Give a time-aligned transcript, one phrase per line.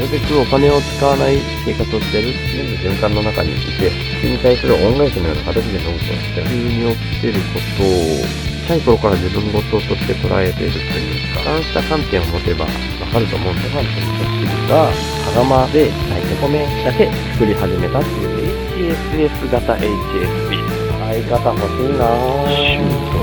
[0.00, 8.24] るべくお金を使わない生活をしてる全部循環の中にいて、それに対する恩返しのような形で飲むとして、急に起きてることを、
[8.64, 12.70] 小さい頃から自分事として捉えているというか、そうした観点を持てばわ
[13.12, 20.80] かると思うんで、ファンと味噌汁が、羽釜で炊いて米だけ作り始めたっていう HSS 型 HSP。
[21.10, 22.80] 相方欲しいなぁ。
[23.10, 23.18] と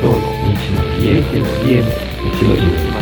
[0.00, 3.01] 小の道の家の家の道の家。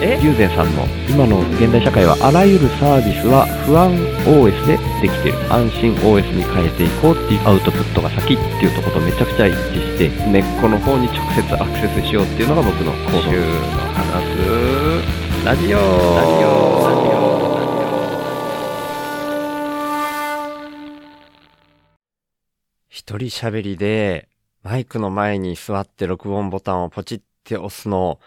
[0.00, 3.92] 友禅さんの今の現代社会はあらゆるサービスは不安
[4.24, 5.36] OS でできてる。
[5.52, 13.20] 安心 OS に変えていこうっていうアウトプットが先っていうとことめちゃくちゃ一致して根っこの方に直接アクセスしようっていうのが僕の行動。
[13.28, 13.44] 週の
[13.92, 14.24] 話。
[14.24, 15.76] すラジオ。
[15.76, 16.80] ラジオ。
[16.88, 17.30] ラジオ。
[22.88, 24.28] 一人喋りで
[24.62, 28.18] マイクの前に座って録音ボタンをポチって押すの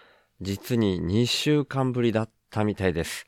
[0.43, 3.25] 実に2週間ぶりだったみたいです。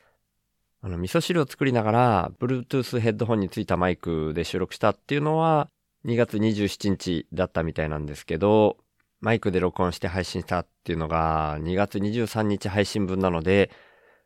[0.82, 5.68] あの、味噌汁を作りながら、Bluetooth ヘッドホンについたマイクで収録したっていうのは、
[6.04, 8.76] 2月27日だったみたいなんですけど、
[9.20, 13.70] マイクで録音して配信したっていうのが、2月23日配信分なので、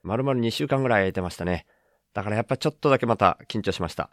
[0.03, 1.67] 丸々2週間ぐらい空いてましたね。
[2.13, 4.11] だからやっぱちょっとだけまた緊張しました。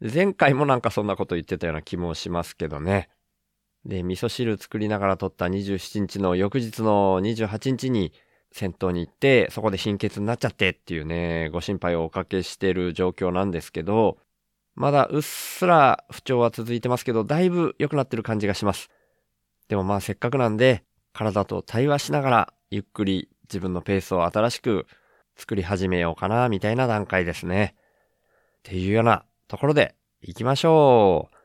[0.00, 3.08] 前回もなんかそんなこと言ってたような気もしますけどね。
[3.84, 8.12] で、味噌汁作りながら撮った27日の翌日の28日に
[8.52, 14.18] 銭湯に行って、そこで貧血になっちゃってっていうね、ご心配をおかけしてる状況なんですけど、
[14.74, 18.90] まだうっすら不調は続いてますけど、だいぶ良くなってる感じがします。
[19.68, 24.86] でもまあせっかくなんで、体と対話しながら、ゆっくり自分のペースを新しく
[25.36, 27.74] 作り始めようかな、みたいな段階ですね。
[28.58, 31.36] っていうようなところで、行きましょう。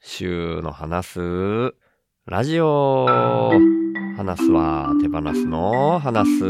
[0.00, 1.74] 週の話す、
[2.30, 3.06] ラジオ。
[4.16, 6.44] 話すは手放すの話す。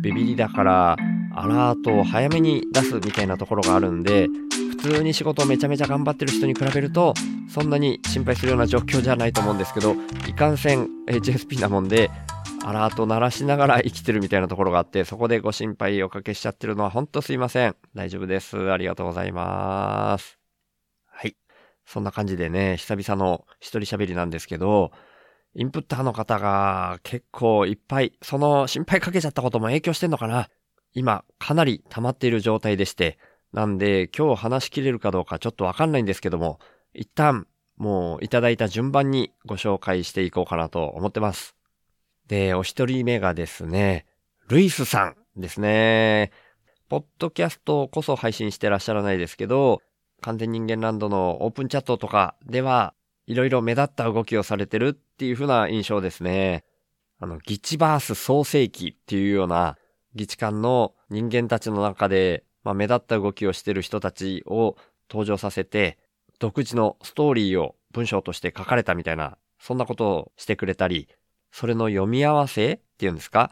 [0.00, 0.96] ビビりだから、
[1.34, 4.26] アラートを早めに出すみたいなところがあるんで、
[4.70, 7.12] 普通に仕事をめちゃめちゃ頑張ってる人に比べると、
[7.50, 9.94] そんなに心配するような状況じゃないと思うんですけど、
[10.26, 12.10] いかんせん HSP なもんで、
[12.64, 17.76] アラート鳴らしながら生きてるみたいなところがあって、そこでご心配おかけしちゃってるのはほんとすいません。
[17.94, 18.70] 大丈夫です。
[18.70, 20.37] ありがとうございます。
[21.88, 24.92] そんな感じでね、久々の一人喋りなんですけど、
[25.54, 30.50] インプッターの方が結構いっぱい、その心配かけちゃったことも影響してんのかな
[30.92, 33.18] 今、かなり溜まっている状態でして、
[33.54, 36.60] なんで今日話しきれるかどうかちょっとわかんないんですけども、
[36.92, 37.46] 一旦
[37.78, 41.56] もういただいた順番にご紹介していこうかなと思ってます。
[42.26, 44.04] で、お一人目がですね、
[44.48, 46.32] ルイスさんですね。
[46.90, 49.80] ポッドキャストこそ配信してらっしゃらないですけど、
[50.20, 52.94] 完全人間ランドのオープンチャットとかでは、
[53.26, 56.64] いろいろ目立った動きをされてるっていう風な印象ですね。
[57.20, 59.76] あの、ギチバース創世記っていうような、
[60.14, 64.76] ギチ間の人間たちの中で、まあ、目立った動きをしてる人たちを
[65.10, 65.98] 登場させて、
[66.38, 71.08] 独自のストーリーを文章として書かれたみたいな、そんなことをしてくれたり、
[71.50, 73.50] それの読み合わせっていうんですか？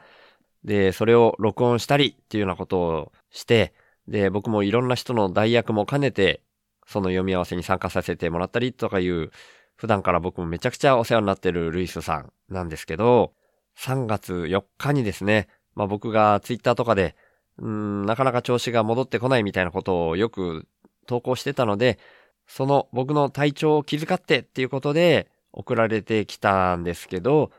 [0.65, 3.75] で、それを録音したりっていうようなことをして、
[4.07, 6.43] で、僕もいろんな人の代役も兼ねて、
[6.87, 9.31] その読み合わせに参加させてもらったりとかいう、
[9.77, 13.35] 普段から僕もめちゃくちゃお世話になってるルイスさんなんですけど、
[13.79, 17.15] 3月4日にですね、まあ僕がツイッターとかで、
[17.59, 20.67] うん、なかなか調子が戻ってこないみたいなことをよく
[21.07, 21.99] 投稿してたので、
[22.47, 27.51] その僕の体調を気遣ってっていうことで送られてきたんですけど、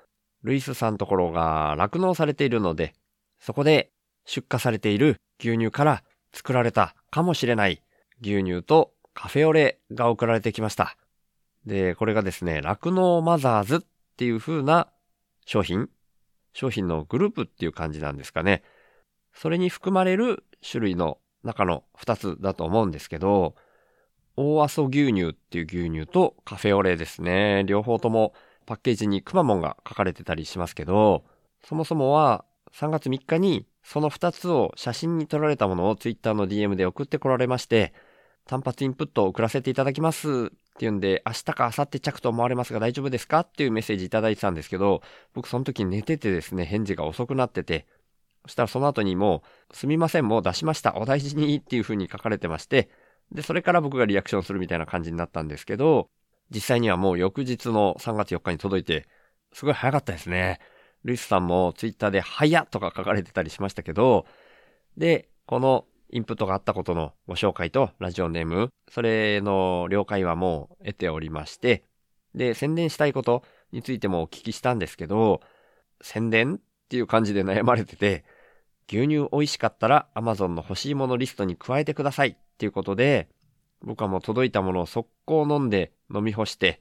[0.44, 2.94] ルイスさんところが酪農されているので、
[3.39, 3.91] そこで
[4.25, 6.03] 出荷されている牛乳から
[6.33, 7.81] 作られたかもしれない
[8.21, 10.95] 牛乳とカフェオレが送られてきました。
[11.65, 13.79] で、これがですね、酪農マザーズっ
[14.15, 14.89] ていう風な
[15.43, 15.89] 商品
[16.53, 18.61] 商品のグループっていう感じなんですかね。
[19.33, 23.55] それに含まれる種類の中の2つだと思うんですけど、
[24.35, 27.63] 大阿蘇牛乳っていう牛乳とカフェオレですね。
[27.65, 28.35] 両方とも
[28.67, 31.25] パッケージにくまモンが書かれてたりしますけど、
[31.63, 37.95] そもそもは3月3日にその2つを写真に撮られたものを Twitter の DM で送ってこられまして、
[38.47, 40.47] 単発インプットを送らせていただきます。
[40.47, 40.49] っ
[40.79, 43.41] ていうんで、明日か明後日着と思われますが大丈夫ですか？
[43.41, 45.01] っていうメッセージいただいてたんですけど、
[45.33, 47.85] 僕その時寝ててですね、返事が遅くなってて、
[48.45, 52.89] そしたらその後にもう、すみません、もう出しました、お大事にっていう風に書かれてまして、
[53.31, 56.09] で、それから僕がリアクションするみたいな感じになったんですけど、
[56.49, 59.07] 実際にはもう翌日の3月4日に届いて、
[59.51, 60.59] すごい早かったですね。
[61.03, 64.25] ルイスさんもツイッターで早とか書かれてたりしましたけど、
[64.95, 71.83] で、このインプットがあったことのご紹介とラジオネーム、それの了解はもう得ておりまして、
[72.33, 75.42] で、宣伝したいことについてもお聞きしたんですけど、
[76.01, 76.59] 宣伝っ
[76.89, 78.24] ていう感じで悩まれてて、
[78.88, 83.27] 牛乳美味しかったら Amazon の欲しいものリストに加えてくださいっていうことで、
[83.81, 86.80] 僕はもう届いたものを速攻飲んで飲み干して、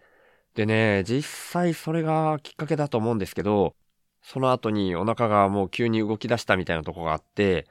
[0.55, 3.75] でね、実際それがきっかけだと思うんですけど、
[4.23, 7.67] その後にお腹がもう急に動き出したみたいなとこがあって、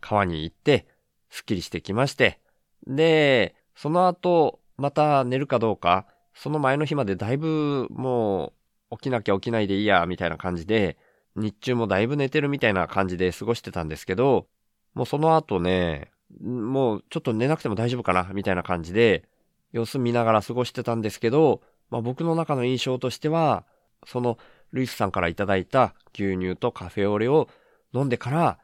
[0.00, 0.86] 川に行って、
[1.30, 2.40] すっきりしてきまして、
[2.86, 8.52] で、その後、また寝るかどうか、その前の日までだいぶも
[8.90, 10.98] う起きなきゃ起きないでいいや、みたいな感じで、
[11.36, 14.46] 日中もだいぶ寝てるみたいな感じで過ごしてたんですけど、
[14.94, 19.28] もうその後ね、もうちょっと寝なくても大丈夫かな、みたいな感じで、
[19.72, 23.64] 様子見ながら過ごしてたんですけど、まあ僕の中の印象としては、
[24.06, 24.38] その
[24.72, 27.48] ルイスさんからいただいた牛乳とカフェオレを
[27.92, 28.58] 飲んでから、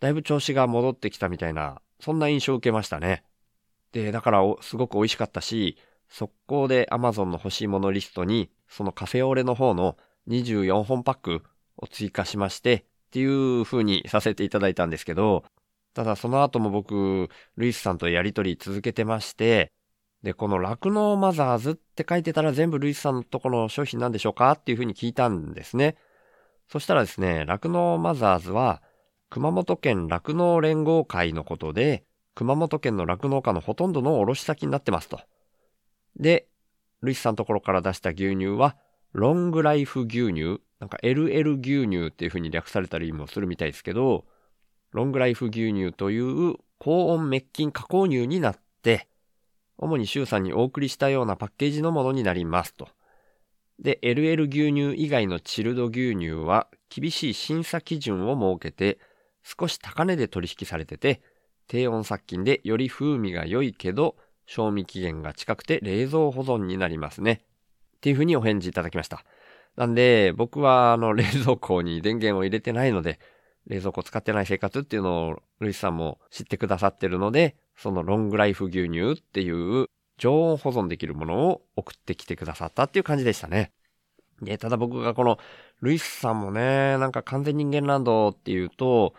[0.00, 3.24] だいぶ調子が戻ってきたみたいな、そんな印象を受けましたね。
[3.92, 5.78] で、だからすごく美味しかったし、
[6.08, 9.96] 速攻で Amazon の欲しいものリストに、そのカフェオレの方の
[10.28, 11.42] 24本パック
[11.76, 15.44] を追加しまして、っていう風にさせていただいたんですけど、
[15.94, 19.72] ただその後も僕、ルイスさんとやりとり続けてまして、
[20.22, 24.52] で、この酪農マザーズって書いてたら全部ルイスさんのところの商品なんでしょうか？
[24.52, 25.96] っていう風に聞いたんですね。
[26.68, 28.82] そしたらですね、酪農マザーズは、
[29.28, 35.20] 熊本県酪農連合会のことで、熊本県の酪農家のほとんどの卸先になってますと。
[36.18, 36.46] で、
[37.02, 38.76] ルイスさんのところから出した牛乳は、
[39.12, 44.26] ロングライフ牛乳、なんか LL 牛乳っていう風に略されたりもするみたいですけど、
[44.92, 49.08] ロングライフ牛乳という高温滅菌加工乳になって、
[49.78, 52.88] 主に周さんにお送りしたようなパッケージのものになりますと。
[53.78, 58.98] で、LL 牛乳以外のチルド牛乳は厳しい審査基準を設けて、
[59.46, 61.22] 少し高値で取引されてて、
[61.68, 67.42] 低温殺菌でより風味が良いけど、賞味期限が近くて冷蔵保存になりますね。
[67.96, 69.24] っていうふうにお返事いただきました。
[69.76, 73.20] なんで、僕はあの冷蔵庫に電源を入れてないので、
[73.66, 79.86] 冷蔵庫使ってない生活っていうのをルイスさんも知ってくださってるので、そのロングライフ牛乳っていう
[80.18, 83.72] 常温保存できるものを送ってきてくださったっていう感じでしたね。
[84.42, 85.38] で、ただ僕がこの
[85.80, 89.14] ルイスさんもね、なんか完全人間ランドっていうと、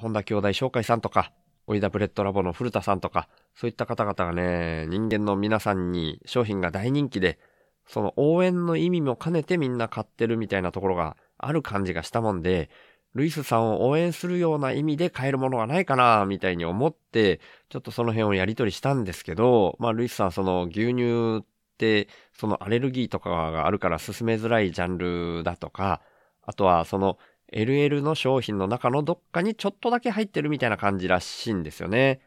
[0.00, 1.32] 本田兄弟紹介さんとか、
[1.66, 7.38] オイダブレッドラボの古田さんとか、そういった方々がね、人間の皆さんに商品が大人気で、
[7.86, 12.70] その応援の意味も兼ねてみんな買ってるみたいなところがある感じがしたもんで、
[13.14, 21.44] ルイスさんを応援するような意味で買えるものがないかな、みたいに思って、ちょっとその辺をやり取りしたんですけど、まあ、ルイスさんその牛乳っ
[21.76, 26.02] て、そのアレルギーとかがあるから進めづらいジャンルだとか、
[26.42, 27.18] あとはその
[27.52, 32.20] LL の商品の中のどっかにちょっとだけ入ってるみたいな感じらしいんですよね。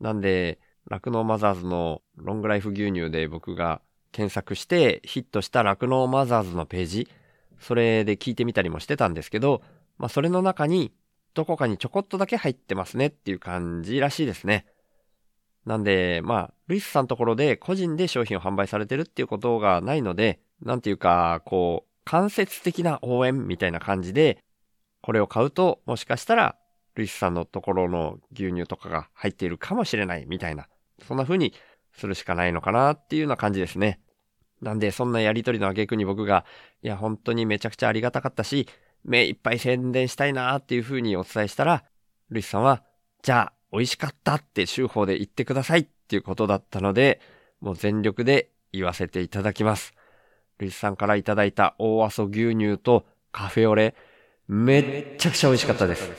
[0.00, 0.58] なんで、
[0.88, 3.80] 酪農マザーズのロングライフ牛乳で僕が
[4.12, 7.08] 検索してヒットした酪農マザーズのページ、
[7.58, 9.62] それで聞いてみたりもしてたんですけど、
[9.98, 10.92] まあそれの中に
[11.34, 14.66] どこかにちょこっとだけ入ってますねっていう感じらしいですね。
[15.66, 24.44] なんで、まあ、ルイスさんところで個人で商品を販売されてるっていうことがないので、なんていうか、こう、間接的な応援みたいな感じで、
[25.06, 26.56] これを買うと、もしかしたら、
[26.96, 30.66] ルイスさんのところの牛乳とかが入っているかもしれないみたいな、
[31.06, 31.54] そんな風に
[31.92, 34.00] するしかないのかなっていうような感じですね。
[34.60, 36.44] なんで、そんなやりとりの挙句に僕が、
[36.82, 38.66] いや、本当にめちゃくちゃありがたかったし、
[39.04, 41.84] 目いっぱい宣伝したいなっていう風にお伝えしたら、
[42.30, 42.82] ルイスさんは、
[43.22, 47.20] じゃあ、美味しかったって週報で言ってくださいっていうことだったので、
[47.60, 49.94] もう全力で言わせていただきます。
[50.58, 53.94] ルイスさんからいただいた大阿蘇牛乳とカフェオレ、
[54.48, 56.10] めっちゃくちゃ美味しかったです。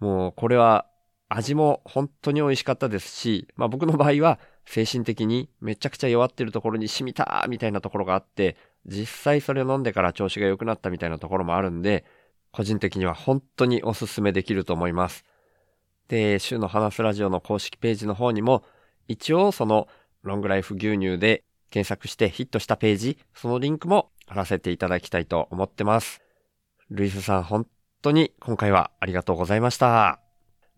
[0.00, 0.86] もうこれは
[1.28, 12.04] 味も本当に美味しかったですし、まあ僕の場合は精神的にめちゃくちゃ弱ってるところに染みたみたいなところがあって、実際それを飲んでから調子が良くなったみたいなところもあるんで、
[12.52, 15.24] 個人的には本当におすすめできると思います。
[16.08, 18.62] で、週の話すラジオの公式ページの方にも、
[19.08, 19.88] 一応その
[20.22, 26.22] ロングライフ牛乳で検索してヒットしたページ、そのリンクも貼らせていただきたいと思ってます。
[26.90, 27.66] ルイスさん本
[28.00, 30.20] 当に今回はありがとうございました。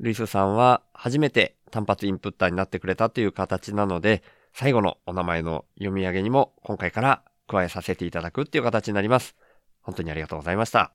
[0.01, 9.37] ルイスさんは初めて単発インプッターになってくれたという形なので、最後のお名前の読み上げにも今回から加えさせていただくっていう形になります。
[9.83, 10.93] 本当にありがとうございました。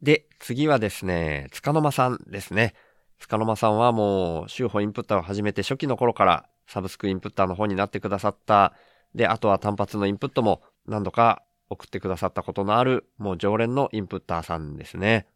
[0.00, 2.72] で、次はですね、つかの間さんですね。
[3.18, 8.72] つかの間さんはもう、週報インプッターを始めて初期の頃からサブスクインプッターの方になってくださった。
[9.14, 15.26] で、あとは単発のインプットも何度か送ってくださったことのある、もう常連のインプッターさんですね。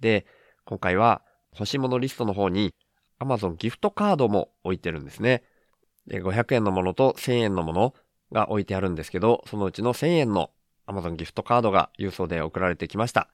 [0.00, 0.26] で、
[0.64, 2.74] 今回は欲しいものリストの方に
[3.20, 5.44] Amazon ギフトカードも置いてるんですね。
[6.06, 7.94] で、500円のものと1000円のもの
[8.32, 10.50] が置いてあるんですけど、そのうちの1000円の
[10.86, 13.28] Amazon ギフトカードが郵送で送られてきました。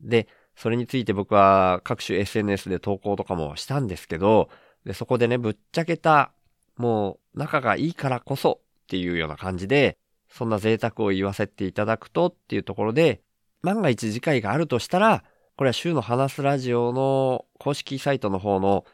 [0.00, 4.48] で、それについて僕は各種 SNS で投稿とかもしたんですけど、
[4.84, 6.32] で、そこでね、ぶっちゃけた、
[6.76, 9.98] もう仲がいいからこそっていうような感じで、
[10.36, 13.22] そんな贅沢を言わせていただくとっていうところで、
[13.62, 15.22] 万が一次回があるとしたら、
[15.56, 18.84] これは週の話すラジオの公式サイトの方の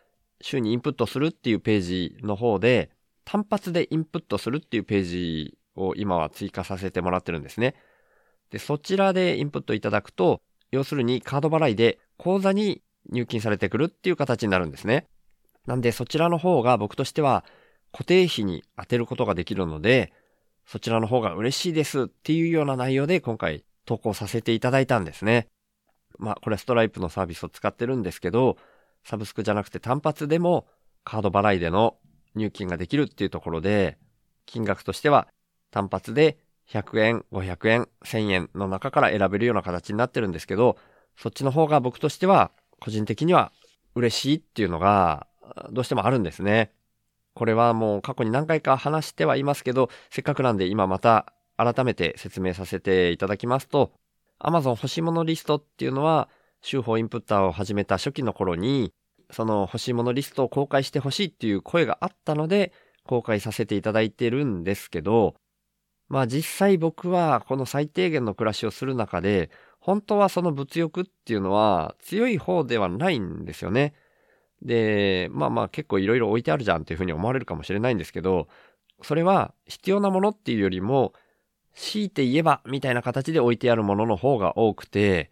[0.43, 2.91] 週にインプットするっていうページの方で、
[3.25, 7.75] 単発でインプットするっていうページを今は追加させてもらってるんですね。
[8.51, 15.07] で、そちらでインプットいただくと、要するにカード払いで口座に入金されてくるっていう形になるんですね。
[15.67, 17.47] なんでそちらの方が僕としては
[17.93, 20.13] 固定費に当てることができるので、
[20.67, 25.49] そちらの方が嬉しいですっていうような内容で今回投稿させていただいたんですね。
[26.19, 28.57] まあ、これストライプのサービスを使ってるんですけど、
[29.05, 30.67] サブスクじゃなくて単発でも
[31.05, 31.97] カード払いでの
[32.35, 33.99] 入金ができるっていうところで、
[34.47, 35.29] 金額としては
[35.71, 36.39] 単発で
[36.69, 40.77] 100円、500円、1000円の中から選べるような形になってるんですけど、
[41.17, 43.53] そっちの方が僕としては個人的には
[43.95, 45.27] 嬉しいっていうのが
[45.71, 46.73] どうしてもあるんですね。
[47.35, 53.93] これはもう過去に何回か話してはいますけど、せっかくなんで今また改めて説明させていただきますと、
[54.41, 56.29] Amazon 欲しいものリストっていうのは、
[56.63, 58.93] 週報インプッターを始めた初期の頃に、
[59.31, 62.73] その欲しいものリストを公開してほしいっていう声があったので、
[63.05, 65.35] 公開させていただいてるんですけど、
[66.09, 73.95] まあ実際僕はこの最低限の暮らしをする中で、本当はその物欲っていうのは強い方ではないんですよね。
[74.63, 78.49] で、まあまあ結構いろいろ置いてあるじゃんっていうふうに思われるかもしれないんですけど、
[79.03, 81.13] それは必要なものっていうよりも、
[81.75, 85.31] 強いて言えばみたいな形で置いてあるものの方が多くて、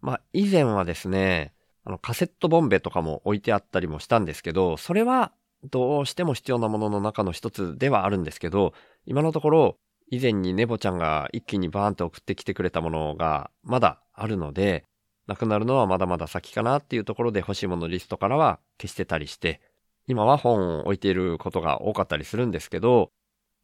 [0.00, 1.52] まあ以前はですね、
[1.84, 5.32] あのカセットボンベとかも置いてあったりもしたんですけど、それは
[5.70, 8.72] どうしても必要なものの中の一つではあるんですけど、
[9.06, 9.76] 今のところ
[10.10, 14.84] 以前にネボちゃんが一気にバーンと送ってきてくれたものがまだあるので、
[15.26, 19.60] なくなるのはまだまだ先かなっていうところで欲しいものリストからは消してたりして、
[20.06, 23.10] 今は本を置いていることが多かったりするんですけど、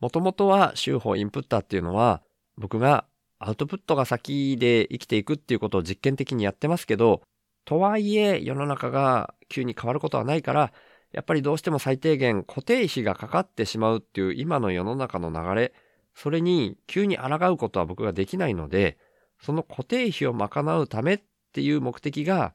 [0.00, 2.22] もともとは週報インプッターっていうのは、
[2.56, 3.04] 僕が
[3.38, 7.22] アウトプットが先で生きていくっていうことを実験的にやってますけど、
[7.66, 10.72] とはいえ世の中が急に変わることはないから、
[11.12, 15.72] やっぱりどうしても最低限固定費がかかってしまうっていう今の世の中の流れ、
[16.14, 18.98] それに急に抗うことは僕ができないので、
[19.40, 22.54] その固定費を賄うためっっていう目的が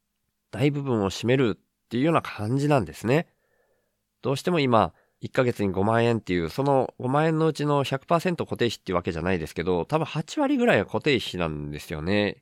[0.52, 3.28] 大部分を占めるっていうような感じなんですね。
[4.22, 12.42] どうしても今、1ヶ月に5万円っていう、その5万円のうちの100%固定費っていうわけじゃないですけど、多分8割ぐらいは固定費なんですよね。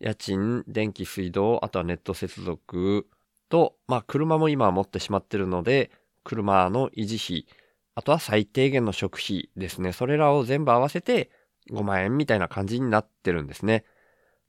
[0.00, 3.08] 家賃、電気、水道、あとはネット接続
[3.48, 5.90] と、まあ車も今は持ってしまってるので、
[6.24, 7.46] 車の維持費、
[7.94, 9.92] あとは最低限の食費ですね。
[9.92, 11.30] それらを全部合わせて
[11.70, 13.84] 5万円みたいな感じになってるんですね。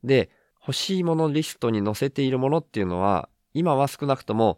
[0.04, 0.30] で、
[0.66, 4.58] 欲しいものリストに載せているものっていうのは、今は少なくとも、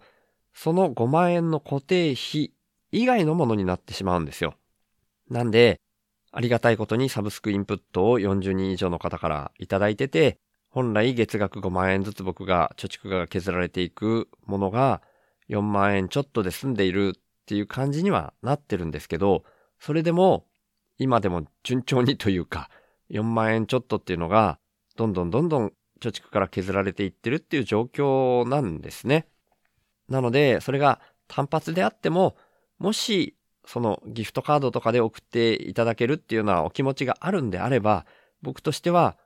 [0.53, 2.53] その5万円の固定費
[2.91, 4.53] 以外のものになってしまうんですよ。
[5.29, 5.81] なんで、
[6.31, 15.01] ありがたいことにサブスクインプットを40人以上の方からいただいてて、本来月額5万円ずつ僕が貯蓄が削られていくものが
[15.49, 19.43] 4万円ちょっとで済んでいるっていう感じにはなってるんですけど、
[19.79, 20.45] それでも
[20.97, 22.69] 今でも順調にというか
[23.09, 24.59] 4万円ちょっとっていうのが
[24.95, 29.27] どんどんどんどん貯蓄から削られていってるっていう状況なんですね。
[30.10, 32.36] なので、それが単発であっても、
[32.80, 33.36] もし、
[33.66, 38.06] そのギフトカードとかで送っていただけるっていうようなお気持ちがあるんであれば、
[38.42, 39.18] 僕としては、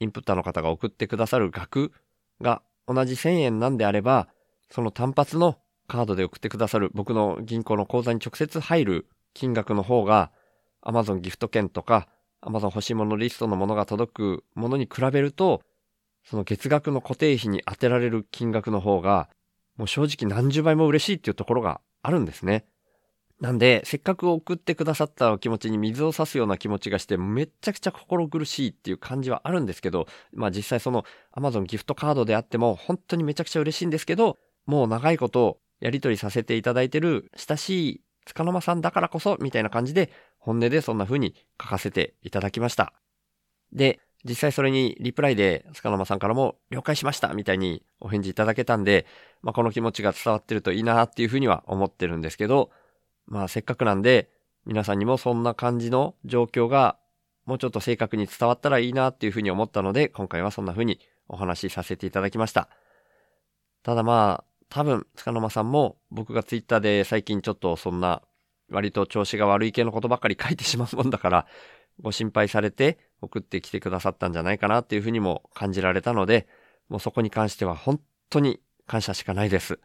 [0.00, 1.92] インプッターの方が送ってくださる額
[2.40, 4.28] が同じ1000円なんであれば、
[4.70, 10.32] その単発のカードで送ってくださる僕の銀行の口座に直接入る金額の方が、
[10.84, 12.08] Amazon ギフト券とか、
[12.42, 15.62] Amazon 欲しいものリストのものが届くものに比べると、
[16.24, 19.28] その月額の固定費に当てられる金額の方が、
[19.76, 22.66] もう正直何十倍も嬉しいっていうところがあるんですね。
[23.40, 31.04] なんで、せっかく送ってくださったお気持ちに水を差すような気持ちがして、めっちゃくちゃ心苦しいっていう感じはあるんですけど、まあ実際その
[31.36, 42.94] Amazon ギフトカードであっても本当にめちゃくちゃ嬉しいんですけど、もう長いことやりとりさせていただいてる親しい塚の間さんだからこそみたいな感じで本音でそんな風に書かせていただきました。
[43.72, 49.06] で、実際それにリプライで塚の間さんからも了解しましたみたいにお返事いただけたんで、
[49.42, 52.70] まあこの気持ちが伝わってるといいなっていう風には思ってるんですけど、
[53.26, 54.30] まあせっかくなんで、
[54.66, 56.96] 皆さんにもそんな感じの状況が
[57.44, 62.68] もうちょっと正確に伝わったらいいなっていうふうに思ったので、今回はそんな風にお話しさせていただきました。
[63.82, 68.22] ただまあ、多分、塚の間さんも僕がツイッターで最近ちょっとそんな
[68.70, 71.46] 割と調子が悪い系のことばっかり書いてしまうもんだから、
[72.00, 76.46] ご心配されて送ってきてくださったんじゃないかなっていうふうにも感じられたので、
[76.88, 79.80] もうそこに関しては本当に感謝しかないです。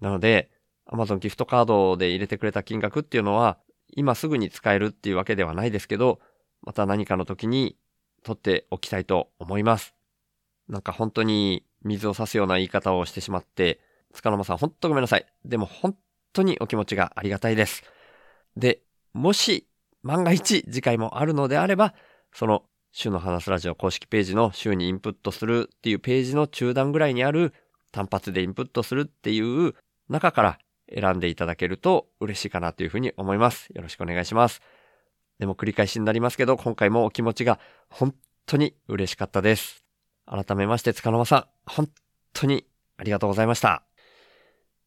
[0.00, 0.50] なので、
[0.86, 3.58] Amazon ギフトカードで入れてくれた金額っていうのは、
[3.94, 6.20] 今すぐに使えるっていうわけではないですけど、
[6.62, 7.76] また何かの時に
[8.22, 9.94] 取っておきたいと思います。
[10.68, 13.80] なんか本当に水を差すような言い方をしてしまって、
[14.12, 15.26] 塚の間さん本当ごめんなさい。
[15.44, 15.96] でも本
[16.32, 17.82] 当にお気持ちがありがたいです。
[18.56, 18.82] で、
[19.12, 19.68] もし
[20.02, 21.94] 万が一次回もあるのであれば、
[22.32, 27.54] その週の話すラジオ公式ページの週にインプットするっていうページの中段ぐらいにある
[27.90, 29.74] 単発でインプットするっていう
[30.08, 30.58] 中から
[30.94, 33.68] 選んでいただけると嬉しいかなというふうに思います。
[33.74, 34.60] よろしくお願いします。
[35.38, 38.14] でも繰り返しになりますけど、今回もお気持ちが本
[38.46, 39.84] 当に嬉しかったです。
[40.26, 41.88] 改めまして、塚の間さん、本
[42.32, 42.66] 当に
[42.96, 43.82] ありがとうございました。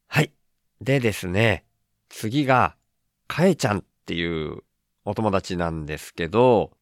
[0.08, 0.32] はい。
[0.80, 1.64] でですね、
[2.08, 2.76] 次が、
[3.26, 4.62] かえちゃんっていう
[5.06, 6.72] お友達なんですけど、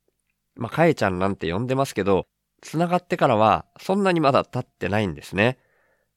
[0.57, 2.27] まあ、かえちゃんなんて呼んでますけど、
[2.63, 5.59] 繋がってからはそんなにまだ経ってないんですね。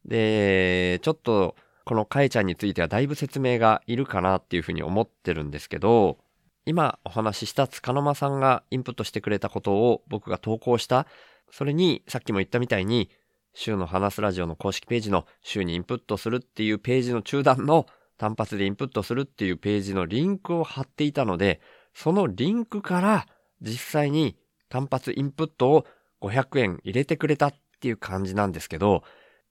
[0.05, 6.17] で、ちょっとこのかえちゃんについてはだいぶ説明がいるかなっていうふうに思ってるんですけど、
[6.65, 11.08] 今お話しした塚の間さんがインプットしてくれたことを僕が投稿した、
[11.51, 13.10] それにさっきも言ったみたいに、
[13.53, 21.62] 週の話すラジオの公式ページの週にインプットするっていうページの中段の単発でインプットするっていうページのリンクを貼っていたので、
[21.97, 23.25] そのリンクから
[23.60, 24.38] 実際に
[24.69, 25.86] 単発インプットを
[26.21, 29.01] 500円入れてくれたっていう感じなんですけど、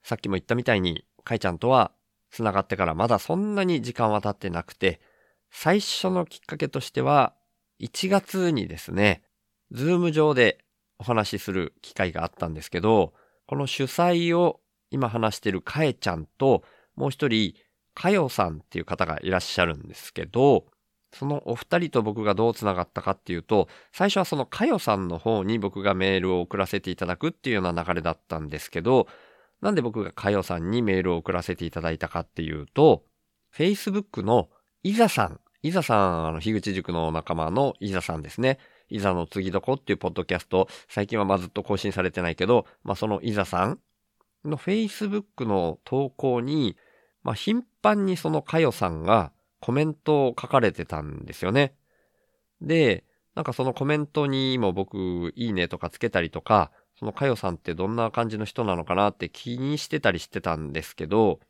[0.04, 1.90] さっきも言ったみたいに、かいちゃんとは
[2.30, 5.00] 繋がってからまだそんなに時間は経ってなくて、
[5.50, 7.34] 最初のきっかけとしては、
[7.80, 9.24] 1月にですね、
[9.72, 10.58] ズーム上で
[11.00, 13.12] お話しする機会があったんですけど、
[13.48, 14.60] この主催を
[14.92, 16.62] 今話してるかえちゃんと、
[16.94, 17.54] もう一人、
[17.92, 20.66] かよさんっていう方がいらっしゃるんですけど、
[21.12, 29.06] そのお二人と僕がどう繋がったかっていうと、最初はそのかよさんの方に僕がメールを送らせていただくっていうような流れだったんですけど、
[29.60, 33.04] なんで僕がかよさんにメールを送らせていただいたかっていうと、
[33.54, 34.50] Facebook の
[34.82, 38.58] いざさん、いざさん、あの、樋口塾の仲間のいざさんですね。
[38.88, 43.80] いざの次どこっていうポッドキャスト、最近はまずっと更新されてないけど、まあ、そのいざさん
[44.44, 46.76] の Facebook の投稿に、
[47.22, 49.32] まあ、頻繁にそのかよさんが
[49.66, 51.74] コメントを書かれてたんですよね。
[52.60, 53.02] で、
[53.34, 61.40] なんかそのコメントにも僕、いいねとかつけたりとか、そのかよさんってどんな感じの人なのかなって気にしてたりしてたんですけど、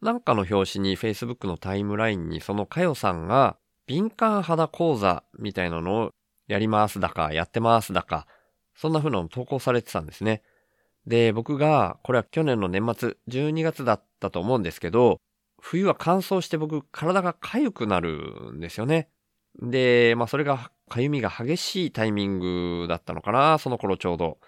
[0.00, 3.56] なんかの表紙に Facebook のタイムラインにそのかよさんが
[3.88, 6.10] 敏感肌講座みたいなのを
[6.46, 8.28] やりますだか、やってますだか、
[8.76, 10.44] そんな風なの投稿されてたんですね。
[11.04, 15.18] で、僕が、これは去年の年末、12月だったと思うんですけど、
[15.68, 19.08] 冬は乾燥して僕、体が痒くなるんですよね。
[19.60, 24.38] で、まあそれが、痒みが激しいタイミングだったのかな、その頃ちょうど。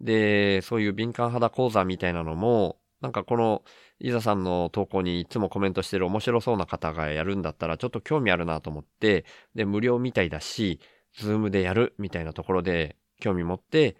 [0.00, 3.62] で、そういう敏感肌講座みたいなのも、なんかこの、
[4.00, 9.24] イザさんの投稿にいつもコメントしてる面白そうな方がやるんだったらちょっと興味あるなと思って、
[9.54, 10.80] で、無料みたいだし、
[11.14, 13.96] ズームでやるみたいなところで興味持って、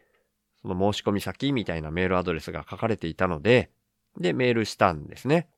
[0.63, 3.71] その申し込み先みたいなメールアドレスが書かれていたので、
[4.19, 5.49] で、メールしたんですね。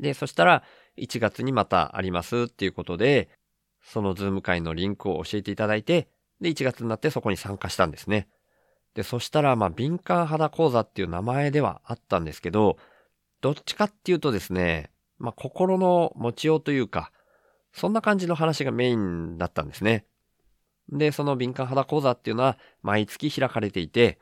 [0.00, 0.62] で、そしたら、
[0.96, 3.28] 1月にまたありますっていうことで、
[3.82, 6.08] そのズーム会のリンクを教えていただいて、
[6.40, 8.28] で、1月になってそこに参加したんですね。
[8.94, 12.78] で、そしたら、まあ、敏感肌講座っていう名前ではあったんですけど、
[13.40, 17.12] どっちかっていうとですね、まあ、心の持ちようというか、
[17.72, 20.06] そんな感じの話がメインだったんですね。
[20.88, 24.18] で、その敏感肌講座っていうのは、毎月開かれていて、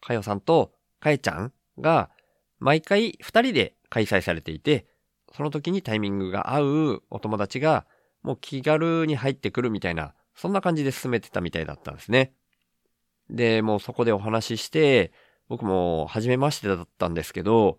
[0.00, 2.10] かよさんとかえちゃんが、
[2.58, 4.86] 毎回二人で開催されていて、
[5.32, 7.86] その時にタイミングが合うお友達が、
[8.22, 12.32] もう気軽に入ってくるみたいな、そんな感じで進めてたみたいだったんですね。
[13.30, 15.12] で、もうそこでお話しして、
[15.48, 17.78] 僕も初めましてだったんですけど、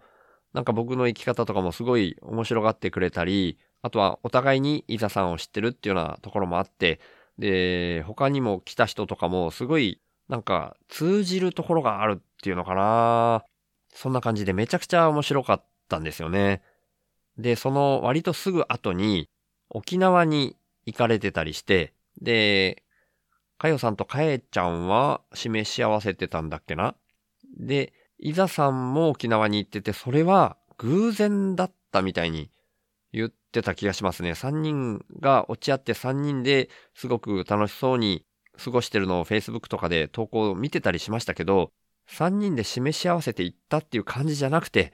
[0.53, 6.99] なんか僕の生き方とかもすごい面白がってくれたり、あとはお互いに伊沢さんを知ってるっていうようなところもあって、
[7.37, 13.43] で、他にも来た人とかもすごいなんか通じるところがあるっていうのかな。
[13.93, 16.61] そんな感じでめちゃくちゃ面白かったんですよね。
[17.41, 19.29] で、その割とすぐ後に
[19.69, 22.83] 沖縄に行かれてたりして、で、
[23.57, 26.95] かよさんとかえちゃんは示し合わせてたんだっけな？
[27.57, 32.49] で、いざさんも沖縄に行ってて、それは偶然だったみたいに
[33.13, 34.31] 言ってた気がしますね。
[34.31, 38.25] 3人が落ち合って3人ですごく楽しそうに
[38.57, 41.71] 過ごしてるのを Facebook とかで投稿を見てたりしましたけど、
[42.09, 44.91] 3人で示し合わせていったっていう感じじゃなくて、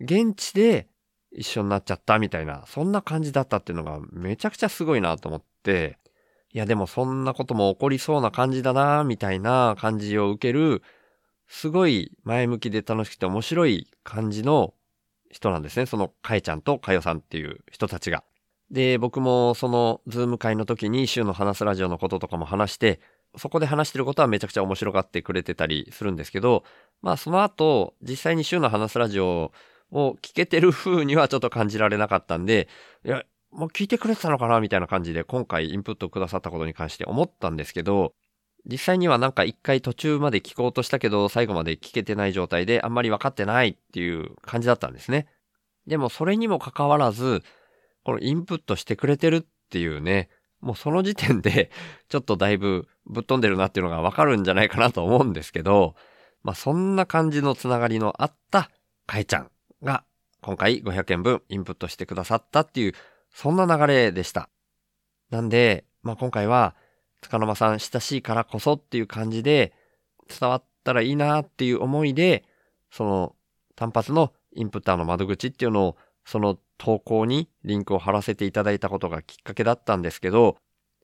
[0.00, 0.88] 現地で
[1.34, 5.98] 一緒になっちゃったみたいな、そんな感じだったっていうのがめちゃくちゃすごいなと思って、
[6.52, 10.82] いやでもそんなことも起こりそうな感じだなみたいな感じを受ける、
[11.48, 14.74] すごい前向きで楽しくて面白い感じの
[15.30, 15.86] 人なんですね。
[15.86, 18.24] そのかえちゃんとかよさんっていう人たちが。
[18.70, 23.00] で、僕もそのズーム会の時に週の話すラジオのこととかも話して、
[23.36, 26.64] そこで話してることはめちゃくちゃ面白がってくれてたりするんですけど、
[27.00, 29.52] まあその後、実際に週の話すラジオ
[29.92, 32.68] を聞けてる風にはちょっと感じられなかったんで、
[33.04, 38.14] いや、もう聞いてくれてたのかなみたいな感じで今回インプットくださったことに関して思ったんですけど、
[38.64, 45.26] 実際にはなんか一回途中まで聞こうとしたけど、最後まで聞けてない状態であんまり分かってないっていう感じだったんですね。
[45.86, 47.42] でもそれにもかかわらず、
[48.04, 50.28] このインプットしてくれてるっていうね、
[50.60, 51.70] もうその時点で
[52.08, 55.96] ちょっとだいぶぶっ飛んでるなっていうのがわかるんじゃないかなと思うんですけど、
[56.42, 58.70] まあそんな感じのつながりのあった
[59.06, 59.50] かえちゃん
[59.82, 60.04] が
[60.40, 62.94] 今回500円分インプットしてくださったっていう、
[63.30, 64.48] そんな流れでした。
[65.30, 66.74] なんで、まあ今回は、
[67.22, 69.72] 塚沼さん親しいからこそっていう感じで
[70.28, 72.44] 伝わったらいいなっていう思いで、
[72.90, 73.36] その
[73.76, 80.56] 単発のインプッターの窓口っていうのをその投稿にリンクを貼らせていただいたことがきっかけだったんですけど、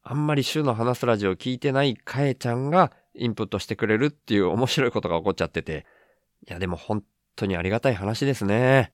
[0.02, 5.86] あんまり週の話すラジオ聞いてないかえちゃんがインプットしてくれるっていう面白いことが起こっちゃってて、
[6.48, 7.04] いやでも本
[7.38, 8.92] 当にありがたい話ですね。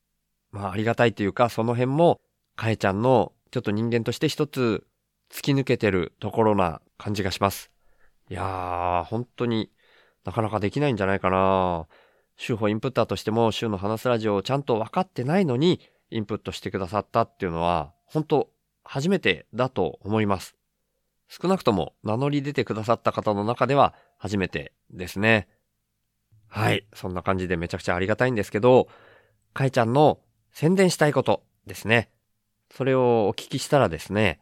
[0.51, 2.21] まあありがたいというかその辺も
[2.55, 4.85] かえちゃんのちょっと人間として一つ
[5.31, 7.71] 突き抜けてるところな感じがします。
[8.29, 9.71] いやー、本当に
[10.23, 11.87] なかなかできないんじゃないかな。
[12.37, 15.79] 週報インプッターとしても週の話すラジオをちゃんと分かってないのに
[16.09, 18.49] インプットしてくださったっていうのは本当
[18.83, 20.55] 初めてだと思います。
[21.27, 25.47] 少なくとも名乗り出てくださった方の中では初めてですね。
[26.47, 26.85] はい。
[26.93, 28.87] そんな感じでめちゃくちゃありがたいんですけど、
[29.53, 30.19] かえちゃんの
[30.51, 32.09] 宣伝したいことですね。
[32.71, 34.39] それをお聞きしたらですね、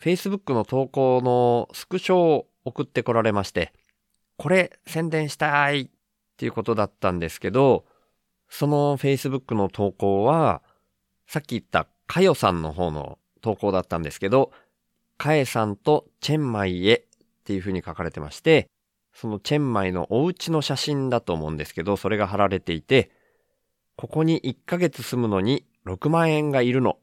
[0.00, 3.72] Facebook の投稿のスクショを送ってこられまして、
[4.36, 5.88] これ宣伝したいっ
[6.36, 7.84] ていうことだったんですけど、
[8.48, 10.62] その Facebook の投稿は、
[11.26, 14.52] さっき言ったかよさんの方の投稿だったんですけど、
[15.18, 18.68] かえさんとチェンマイへっていう風に書かれてまして、
[19.20, 23.10] そのチェンマイのお家の写真だと思うんですけど、それが貼られていて、
[23.96, 26.96] ここに1ヶ月住むのに6万円がいるの。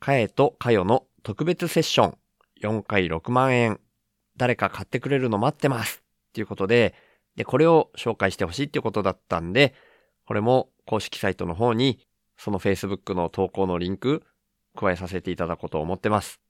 [0.00, 2.18] かえとかよの特別セッション。
[2.60, 3.78] 4回6万円。
[4.36, 6.02] 誰か買ってくれるの待ってます。
[6.30, 6.92] っていうことで、
[7.36, 9.74] で、これを紹介してほしいっていうことだったんで、
[10.26, 12.00] これも公式サイトの方に、
[12.36, 14.24] その Facebook の投稿のリンク、
[14.74, 16.40] 加えさせていただこうと思ってます。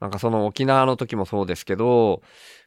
[0.00, 2.20] なんかその沖縄の時もそうですけど、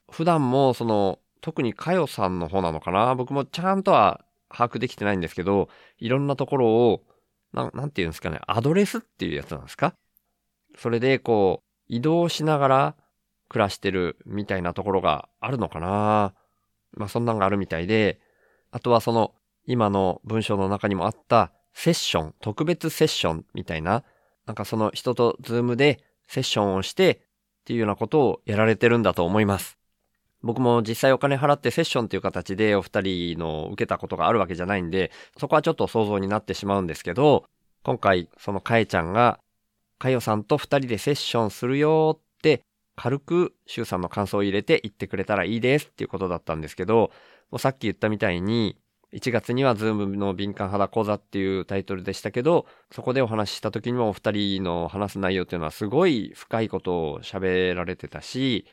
[0.10, 3.16] 普段もその、特にかよさんの方なのかな？
[3.16, 7.04] 僕もちゃんとは把握できてないんですけど、いろんなところを、
[7.54, 9.94] ななんていうんですかね、アドレスっていうやつなんですか？
[10.78, 12.96] それでこう、移動しながら
[13.50, 16.34] 暮らしてるみたいなところがあるのかな？
[16.94, 18.20] まあそんなんがあるみたいで、
[18.72, 19.34] あとはその
[19.66, 24.04] 今の文章の中にもあったセッション、特別セッションみたいな、
[24.46, 27.20] なんかその人とズームでセッションをしてっ
[27.66, 29.78] ていうようなことをやられてるんだと思います。
[30.44, 37.46] 僕も実際お金払ってセッションという形でお二人の受けたことがあるわけじゃないんで、そこはちょっと想像になってしまうんですけど、
[37.84, 39.40] 今回そのかえちゃんが
[40.02, 42.64] かよさんと二人でセッションするよって、
[42.96, 47.12] 軽く、シュウさんの感想を入れて言ってくれたらいいですっていうことだったんですけど、
[47.52, 48.78] もうさっき言ったみたいに、
[49.14, 58.66] 1月にはズームの敏感肌講座っていうタイトルでしたけど、そこでお話しした時にもお二人の話す内容っていうのはすごい深いことを喋られてたし、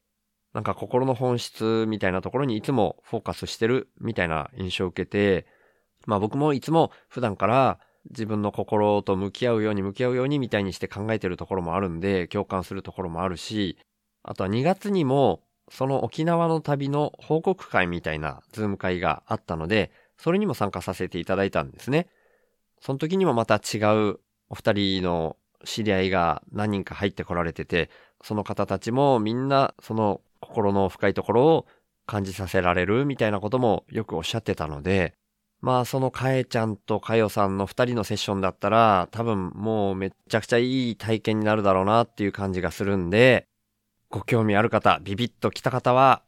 [0.58, 5.46] なんか心の本質みたいなところにいつもフォーカスしてるみたいな印象を受けて、
[6.04, 7.78] まあ僕もいつも普段から
[8.10, 13.78] 自分の心と向き合うように向き合うようにみたいにして考えてるところもあるんで、共感するところもあるし、
[14.24, 22.08] あとは2月にも、その沖縄の旅の報告会みたいなズーム会があったので、それにも参加させていただいたんですね。
[22.80, 23.78] その時にもまた違
[24.10, 24.18] う
[24.48, 27.90] お二人の知り合いが何人か入ってこられてて、
[28.24, 31.66] その方たちもみんなその心の深いところを
[32.06, 35.14] 感じさせられるみたいなこともよくおっしゃってたので、
[35.60, 43.46] まあそのかえちゃんとかよさんの二人のセッションだったら多分もうめちゃくちゃいい体験になるだろうなっていう感じがするんで、
[44.10, 46.22] ご興味ある方、ビビッと来た方は、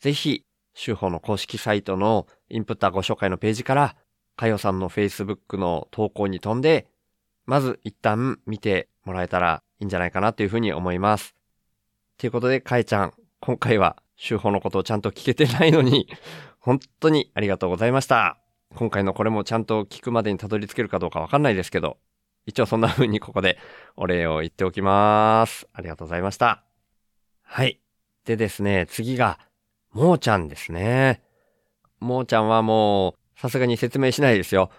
[0.00, 3.96] ぜひ、週報の公式サイトのインプッターご紹介のページから、
[4.36, 6.86] かよさんの Facebook の投稿に飛んで、
[7.44, 11.34] まず一旦見てもらえたらいいんじゃないかなというふうに思います。
[12.18, 16.08] ということで、かえちゃん、今回は週報のことをちゃんと聞けてないのに、
[16.58, 18.38] 本当にありがとうございました。
[18.74, 21.98] 今回のこれもちゃんと聞くまでにたどり着けるかどうかわかんないですけど、
[22.46, 23.58] 一応そんな風にここで
[23.96, 25.68] お礼を言っておきます。
[25.72, 26.64] ありがとうございました。
[27.42, 27.80] はい。
[28.24, 29.38] でですね、次が、
[29.92, 31.22] もーちゃんですね。
[32.00, 34.70] もーちゃんはもう、さすがに説明しないですよ。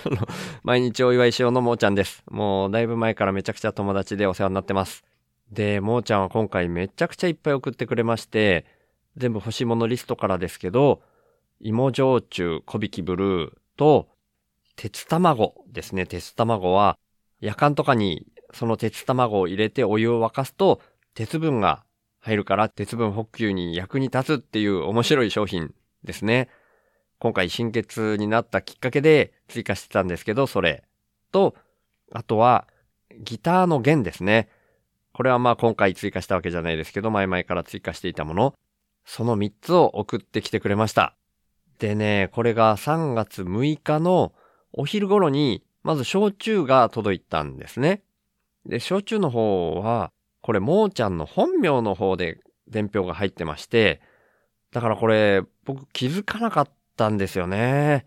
[0.62, 2.22] 毎日お祝いしようのもーちゃんです。
[2.30, 5.04] もうだいぶ前からめちゃくちゃ友達でお世話になってます。
[5.50, 8.64] で、もーちゃんは今回めちゃくちゃいっぱい送ってくれまして、
[9.16, 11.02] 全部欲しいものリストからですけど、
[11.60, 14.08] 芋焼酎小引きブルーと、
[14.76, 16.06] 鉄卵ですね。
[16.06, 16.98] 鉄卵は、
[17.40, 20.80] 夜間とかにその鉄卵を入れてお湯を沸かすと、
[21.14, 21.84] 鉄分が
[22.20, 26.48] 入るから鉄分補給に役に立つっていう面白い商品ですね。
[27.18, 30.84] 今回貧血になったきっかけで追加してたんですけど、それ。
[31.32, 31.54] と、
[32.12, 32.66] あとは、
[33.18, 34.48] ギターの弦ですね。
[35.14, 38.54] これはまあ今回追加したわけじゃないですけど、前々から追加していたもの。
[39.06, 41.14] その3つを送ってきてくれました。
[41.78, 44.32] でね、これが3月6日の
[44.72, 48.02] お昼頃に、まず焼酎が届いたんですね。
[48.66, 54.00] で、焼酎の方は、これ、もーちゃんの本名の方で伝票が入ってまして、
[54.72, 58.06] だからこれ、僕気づかなかったんですよね。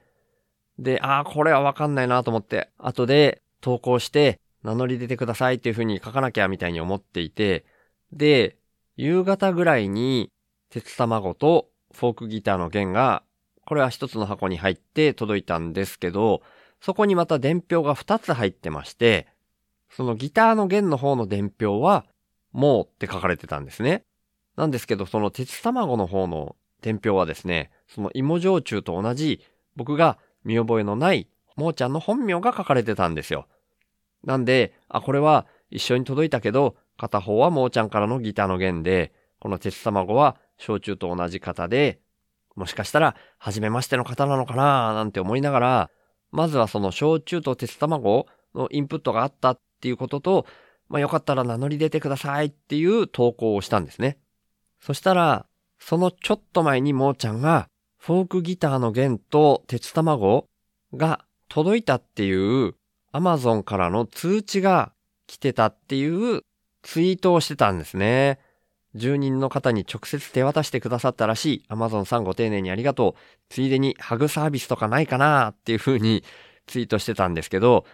[0.77, 7.65] で、ああ、これはわかんないなと思って、後で投稿して、名乗り出てくださいっていう風に書かなきゃみたいに思っていて、
[8.11, 8.57] で、
[8.95, 10.29] 夕方ぐらいに、
[10.69, 13.23] 鉄卵とフォークギターの弦が
[13.67, 16.41] これは一つの箱に入って届いたんですけど、
[16.79, 19.27] そこにまた伝票が二つ入ってまして、
[19.89, 22.05] そのギターの弦の方の伝票は、
[22.53, 24.03] もうって書かれてたんですね。
[24.55, 29.43] なんですけど、その鉄卵の方の伝票はですね、その芋焼酎と同じ、
[29.75, 31.27] 僕が見覚えのない、
[31.57, 33.47] もーちゃんの本名が書かれてたんですよ。
[34.23, 41.99] なんで、あ、これは一緒に届いたけど、片方はもーちゃんからのギターの弦で、この鉄卵は焼酎と同じ型で、
[42.55, 45.89] もしかしたら、初めましての方なのかななんて思いながら、
[46.31, 48.25] まずはその焼酎と鉄卵
[48.55, 50.45] のインプットがあったっていうことと、
[50.89, 54.17] まあよかったら名乗り出てくださいっていう投稿をしたんですね。
[54.81, 55.45] そしたら、
[55.79, 60.47] そのちょっと前にもーちゃんが、フォークギターの弦と鉄卵
[60.95, 62.75] が届いたっていう
[63.11, 64.91] アマゾンからの通知が
[65.27, 66.41] 来てたっていう
[66.81, 68.39] ツイートをしてたんですね。
[68.95, 71.63] 住人の方に直接手渡してくださったらしい。
[71.69, 73.21] Amazon さんご丁寧にありがとう。
[73.49, 76.23] ついでにハグサービスとかないかなっていう風に
[76.65, 77.85] ツイートしてたんですけど、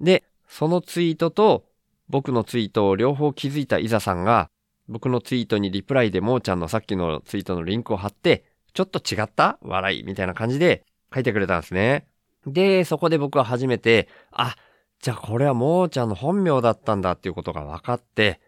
[0.00, 1.64] で、そのツイートと
[2.08, 4.50] 僕のツイートを両方気づいたイザさんが、
[4.88, 12.06] 僕のツイートにリプライでもーちゃんのさっきのツイートのリンクを貼って、ちょっと違った笑いみたいな感じで書いてくれたんですね。
[12.46, 14.56] で、そこで僕は初めて、あ、
[15.00, 18.40] じゃあこれはもーちゃんの本名だったんだっていうことが分かって、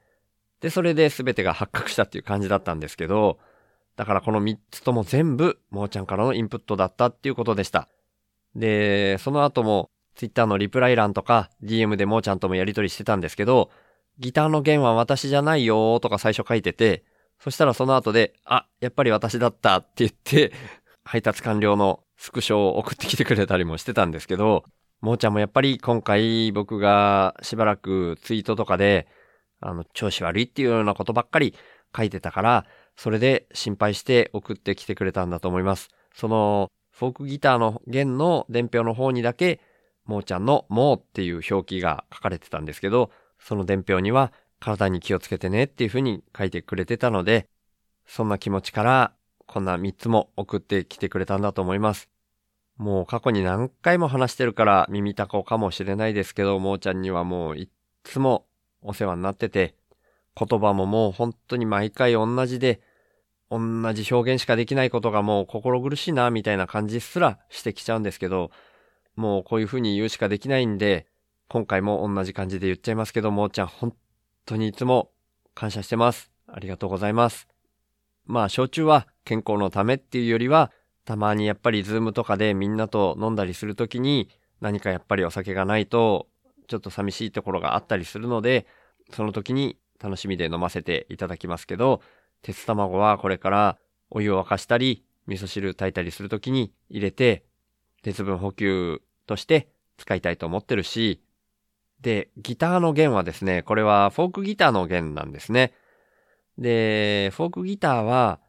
[0.61, 3.39] で、それで全てが発覚したっていう感じだったんですけど、
[3.97, 7.89] だからこの3つとも全部、もーちゃんからのインプットだったっていうことでした。
[8.55, 13.71] で、その後も、ツイッターのリプライ欄とか、DM でもーちゃんともやりとりしてたんですけど、
[14.19, 17.05] ギターの弦は私じゃないよーとか最初書いてて、
[17.39, 20.53] そしたらその後で、あ、やっぱり私だったって言って、
[21.05, 24.65] 配達完了のスクショを送ってきてくれたりもしてたんですけど、
[25.01, 29.07] もーちゃんもやっぱり今回僕がしばらくツイートとかで、
[29.61, 31.55] あの、調子悪いっていうようなことばっかり
[31.97, 35.91] 書いてたから、それで心配して送ってきてくれたんだと思います。
[36.15, 39.61] その、フォークギターの弦の伝票の方にだけ、
[40.07, 47.49] もーちゃんのもーっていう表記が書かれてたんですけど、その伝票には体に気をつけてねっていう風に書いてくれてたので、
[48.07, 49.13] そんな気持ちから
[49.47, 52.09] こんな3つも送ってきてくれたんだと思います。
[52.77, 57.69] もう過去に何回も話してるから耳たこかもしれないですけど、もーちゃんにはもういっ
[58.05, 58.47] つも
[58.83, 59.75] お世話になってて、
[60.39, 62.81] 言葉ももう本当に毎回同じで、
[63.51, 63.59] 同
[63.95, 68.51] じ表現しかできないことがもう心苦しいな、みたいな感じすらしてきちゃうんですけど、
[69.15, 71.07] もうこういう風に言うしかできないんで、
[71.49, 73.95] 今回も同じ感じで言っちゃいますけど、もーちゃん本
[74.45, 75.11] 当にいつも
[75.55, 76.31] 感謝してます。
[76.47, 77.49] ありがとうございます。
[78.27, 80.73] まあ、焼酎は健康のためっていうよりは、
[81.05, 84.31] たまにやっぱりズームとかでみんなと飲んだりするときに、
[84.63, 86.29] 何かやっぱりお酒がないと
[86.69, 88.67] ちょっと寂しいところがあったりするので、
[89.13, 92.01] その時に楽しみで飲ませていただきますけど、
[92.43, 93.79] 鉄卵はこれから
[94.11, 97.45] お湯を沸かしたり、味噌汁炊いたりする時に入れて、
[98.03, 101.21] 鉄分補給として使いたいと思ってるし、
[102.01, 105.73] で、ギターの弦はですね、これはフォークギターの弦なんですね。
[106.59, 108.41] で、フォークギターは、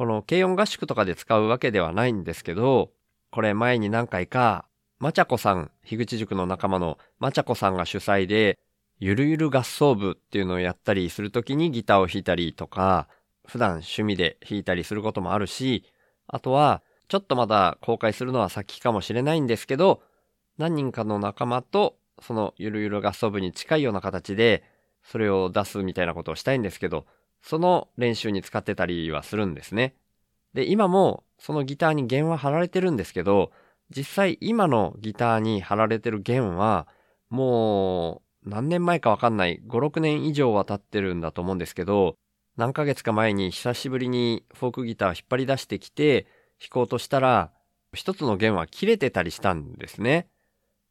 [0.00, 2.90] この軽音合宿とかで使うわけではないんですけど、
[3.30, 4.64] これ前に何回か、
[4.98, 8.58] まちゃこさん、樋口塾の仲間のまちゃこさんが主催で、
[8.98, 13.08] ゆるゆる合奏部っていうのをやったりするときにギターを弾いたりとか、
[13.46, 15.84] 普段趣味で弾いたりすることもあるし、
[16.28, 20.00] あとは、ちょっとまだ公開するのは先かもしれないんですけど、
[20.56, 24.64] 何人かの仲間と、そのゆるゆる合奏部に近いような形で、
[25.02, 27.04] それを出すみたいなことをしたいんですけど、
[27.42, 29.94] その練習に使ってたりはするんですね。
[30.54, 33.52] で、今もそのギターに弦は貼られてるんですけど、
[33.94, 36.86] 実際今のギターに貼られてる弦は、
[37.28, 42.16] もう何年前かわかんない、5、6年以上は経ってるんだと思うんですけど、
[42.56, 46.26] 何ヶ月か前に久しぶりにフォークギターを引っ張り出してきて
[46.60, 47.52] 弾こうとしたら、
[47.94, 50.28] 一つの弦は切れてたりしたんですね。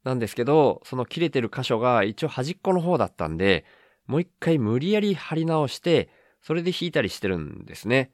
[0.04, 3.64] なんですけど、その切れてる箇所が一応端っこの方だったんで、
[4.06, 6.08] もう一回無理やり貼り直して、
[6.42, 8.10] それで弾いたりしてるんですね。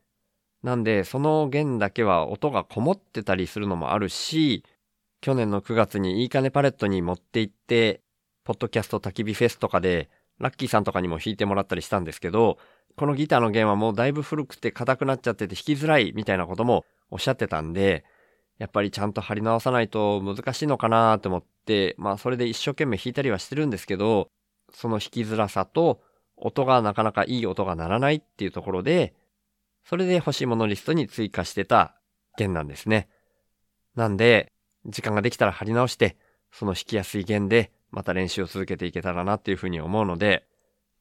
[0.63, 4.65] なんで、その弦だけは音がこもってたりするのもあるし、
[5.21, 8.01] 去年の9月にいいかねパレットに持って行って、
[8.45, 12.59] ポッドキャスト焚き火フェスとかで、ラッキーさんとかにも弾いてもらったりしたんですけど、
[12.97, 18.05] このギターの弦はもうだいぶ古くて硬くなっちゃってて弾きづらいみたいなこともおっしゃってたんで、
[18.59, 24.29] やっぱりちゃんと貼り直さないと難しいのかなと思って、まあそれで一生懸命弾いたりはしてるんですけど、
[24.73, 26.01] その弾きづらさと
[26.37, 29.15] 音がなかなかいい音が鳴らないっていうところで、
[29.85, 31.97] それで欲しいものリストに追加してた
[32.37, 33.09] 弦なんですね。
[33.95, 34.53] なんで、
[34.85, 36.17] 時間ができたら貼り直して、
[36.53, 40.47] その弾きやすい弦でまた練習を続けていけたらなっていうふうに思うので、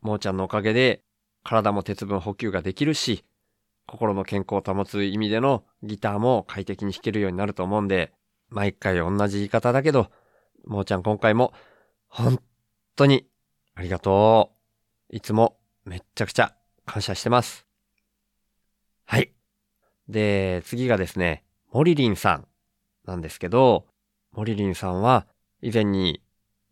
[0.02, 1.02] もーちゃんのおかげで
[1.43, 3.24] 体も鉄分補給ができるし、
[3.88, 8.13] 心の健康を保つ意味でのギターも快適に弾けるようになると思うんで、
[8.50, 10.10] 毎回同じ言い方だけど、
[10.65, 11.54] もーちゃん今回も
[12.08, 12.39] 本
[12.95, 13.28] 当に
[13.76, 14.55] ありがとう。
[15.15, 16.54] いつもめっちゃくちゃ
[16.86, 17.65] 感謝してます。
[19.06, 19.32] はい。
[20.10, 22.47] で、次がですね、モリリンさん
[23.06, 23.86] なんですけど、
[24.34, 25.25] モリリンさんは
[25.62, 26.21] 以前に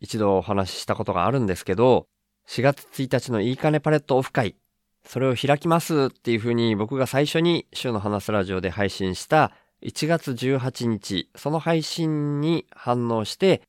[0.01, 2.06] 一度お話ししたことがあるんですけど、
[2.49, 4.58] 4月1日のいいかねパレットオフ会、
[5.06, 9.53] それを開きますっていうふうに僕が最初に週の話すラジオで配信した
[9.84, 13.62] 1月18日、その配信に反応して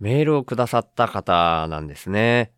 [0.00, 2.52] メールをくださった方なんですね。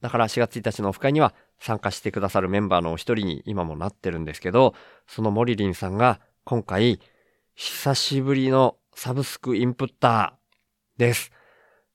[0.00, 4.74] だから4月1日のオフ会には参加してくださるメンバーのお一人に今もなってるんですけど、
[5.06, 7.00] そのモリリンさんが今回
[7.54, 11.32] 久しぶりのサブスクインプッターです。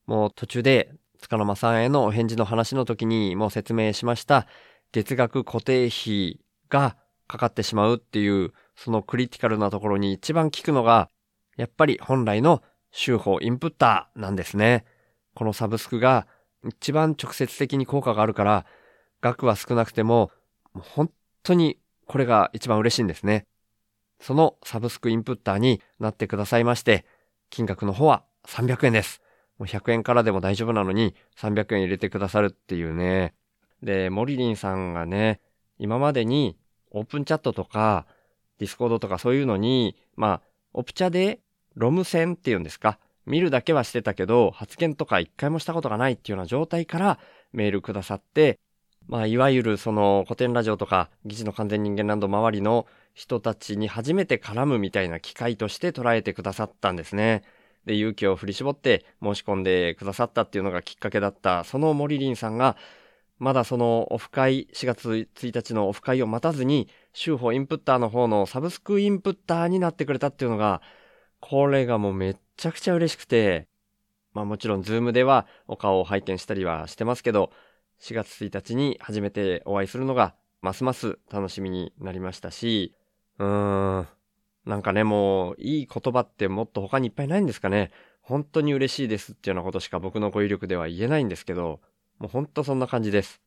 [0.06, 4.48] もう途中で塚の間さんへのお返事の話の時にもう説明しました
[4.92, 6.40] 月額固定費
[6.70, 11.10] がかかってしまうっていうそのクリティカルなところに一番効くのが
[11.56, 12.62] やっぱり本来の
[12.92, 14.86] 週報インプッターなんですね。
[15.34, 16.28] このサブスクが
[16.68, 18.66] 一番直接的に効果があるから、
[19.22, 20.32] 額は少なくても、
[20.74, 21.12] 本
[21.44, 23.46] 当にこれが一番嬉しいんですね。
[24.20, 27.06] そのサブスクインプッターになってくださいまして、
[27.50, 29.22] 金額の方は300円です。
[29.58, 33.34] もう100円からでも大丈夫なのに300円入れてくださるっていうね。
[33.82, 35.42] で、モリリンさんがね、
[35.78, 36.58] 今までに
[36.92, 38.06] オープンチャットとか
[38.60, 40.42] ディスコードとかそういうのに、まあ、
[40.74, 41.40] オプチャで
[41.76, 47.20] ロム専っていうんですか見るだけはしてたけど、発言とか一回もしたことがないっていうような状態から
[47.52, 48.60] メールくださって、
[49.08, 57.44] まあ、いわゆるその古典ラジオとか、議事の完全人間ランド周りの人たちに初めて絡むみたいな機会として捉えてくださったんですね。
[57.86, 62.78] で、勇気を振り絞って申し込んでくださったっていうのがきっかけだった、その森林さんが、
[63.40, 70.82] まだそのオフ会、4月1日のオフ会を待たずに、週報インプッターの方のサブスクインプッターになってくれたっていうのが、
[71.42, 73.68] これがもうめっちゃくちゃ嬉しくて、
[74.34, 77.52] まあもちろんズームではお顔を拝見したりはしてますけど、
[78.00, 82.96] 4月1日に初めてお会いするのが、ますます楽しみになりましたし、
[83.38, 84.08] うーん、
[84.66, 87.92] なんかね、もう、いい言葉ってもっと他にいっぱいないんですかね。
[88.22, 91.82] 本当に嬉しいですっていうようなことしか僕の語彙力では言えないんですけど、
[92.20, 93.42] もうほんとそんな感じです。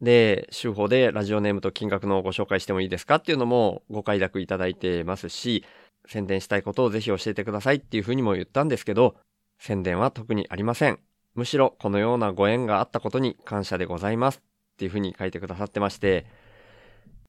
[0.00, 5.64] で、週報でラジオネームと金額のご紹介してもいいですかっていうのもご快諾いただいてますし、
[6.08, 9.14] 宣伝したいことをぜひ教えてくださいっていうふうにも言ったんですけど、
[9.58, 10.98] 宣伝は特にありません。
[11.34, 16.26] むしろこのようなご縁があったことに感謝でございますっていうふうに書いてくださってまして、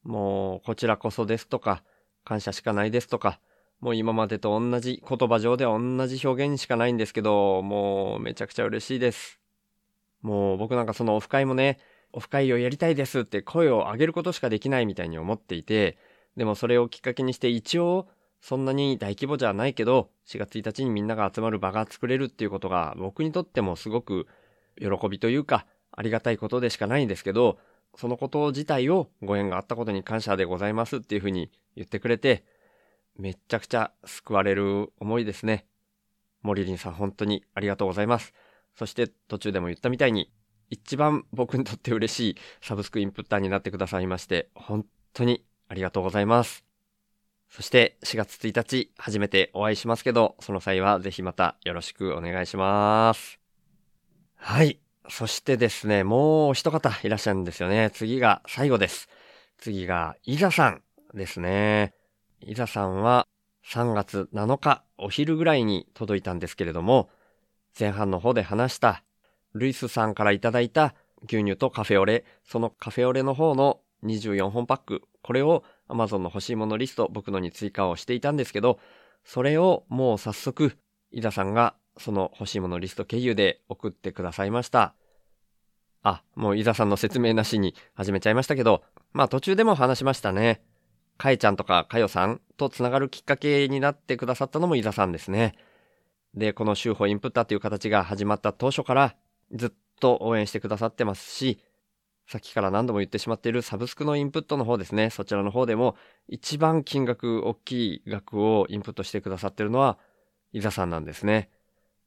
[0.02, 1.82] もうこちらこそですとか、
[2.24, 3.38] 感謝しかないですとか、
[3.80, 9.40] もう今までと同じ言葉上では同じ表現しかないんですけど、もうめちゃくちゃ嬉しいです。
[10.22, 11.78] もう僕なんかそのオフ会もね、
[12.12, 15.98] オフ会をやりたいですって声を上げることしかできないみたいに思っていて、
[16.36, 18.08] でもそれをきっかけにして一応、
[18.40, 24.26] そんなに大規模じゃないけど、4月1日にみんなが集まる場が作れるっていうことが僕にとってもすごく
[24.78, 27.58] 喜びというか、ありがたいことでしかないんですけど、
[27.96, 32.44] そのこと自体をご縁があったことに感謝でございますっていうふうに言ってくれて、
[33.16, 35.66] めちゃくちゃ救われる思いですね。
[36.42, 38.32] 森林さん本当にありがとうございます。
[38.76, 40.32] そして途中でも言ったみたいに、
[40.70, 46.69] 一番僕にとって嬉しいサブスクインプッターになってくださいまして、本当にありがとうございます。
[47.50, 53.40] そして4月1日初めてお会いしますけど、その際はぜひまたよろしくお願いします。
[54.36, 54.78] はい。
[55.08, 57.90] そしてですね、もう一方いらっしゃるんですよね。
[57.92, 59.08] 次が最後です。
[59.58, 60.82] 次が、イザさん
[61.12, 61.92] ですね。
[62.40, 63.26] イザさんは
[63.66, 67.10] 3月7日お昼ぐらいに届いたんですけれども、
[67.78, 69.02] 前半の方で話した
[69.54, 70.94] ルイスさんからいただいた
[71.24, 78.78] 牛乳とカフェオレ、そのカフェオレの方の24本パック、これを Amazon の欲しいものリスト、僕のに追加をしていたんですけど、
[79.24, 80.76] それをもう早速、
[81.10, 84.94] イザさんがその欲しいものリスト経由で送ってくださいました。
[86.02, 88.82] あ、もうイザさんの説明なしに始めちゃいましたけど、
[89.12, 90.62] まあ途中でも話しましたね。
[91.18, 95.54] かえちゃんとかかよさんとつながるきっかけになってくださったのもイザさんですね。
[96.34, 99.14] で、この週報インプッターという形が始まった当初から
[99.52, 101.60] ずっと応援してくださってますし、
[102.30, 105.10] さっきから何度も言ってしまっているサブスクのインプットの方ですね。
[105.10, 105.96] そちらの方でも
[106.28, 109.98] 一番金額大きい額をインプットしてくださってるのは
[110.52, 111.50] イザさんなんですね。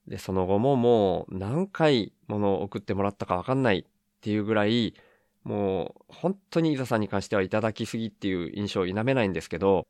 [0.08, 3.86] で、その後ももう何回ものを送ってもらったかわかんないっ
[4.22, 4.94] ていうぐらい
[5.44, 9.86] もう本当にイザさんに関してはいただきすぎっていう印象を否めないんですけど、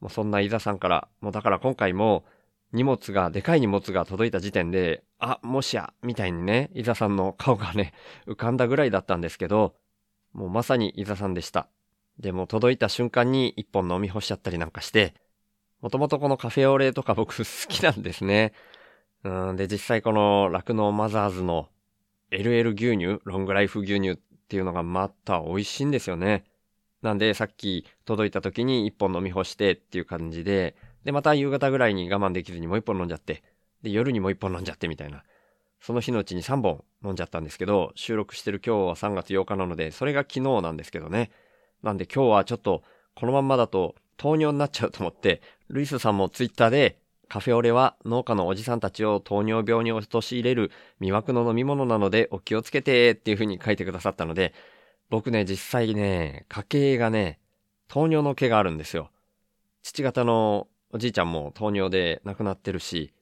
[0.00, 2.26] もうそんなイザさんから、もうだから今回も
[2.72, 7.92] 荷物が、でかい荷物が届いた時点で、あ、もしや、みたいにね、イザさんの顔がね、
[8.26, 9.74] 浮かんだぐらいだったんですけど、
[10.32, 11.68] もうまさにイザさんでした。
[12.18, 15.14] でも届いた瞬間に一本飲み干しちゃったりなんかして、
[15.80, 18.52] もともとこのカフェオレとか僕 好きなんですね。
[19.24, 21.68] うん、で、実際この酪農マザーズの
[22.30, 26.44] LL 牛乳、ロングライフ牛乳っていうのがまた美味しいんですよね。
[27.02, 33.42] なんでさっき届いた時に一本飲み干してっていう感じで、で、また夕方ぐらいに我慢できずにもう一本飲んじゃって、
[33.82, 35.22] で、夜にもう一本飲んじゃってみたいな。
[35.80, 41.30] その日のうちに3本飲んじゃったんですけど、収録してる今日は3月8日なので、それが昨日なんですけどね。
[41.82, 42.82] なんで今日はちょっと、
[43.14, 46.98] このまんまだと糖尿になっちゃうと思って、ルイスさんもツイッターで、
[47.30, 54.52] カフェオレは農家のおじさんたちを糖尿病に陥れる魅惑の飲み物なのでお気をつけてっていう風に書いてくださったので、
[55.10, 57.38] 僕ね、実際ね、家系がね、
[57.88, 59.10] 糖尿の毛があるんですよ。
[59.82, 63.12] 父方のおじいちゃんも糖尿で亡くなってるし、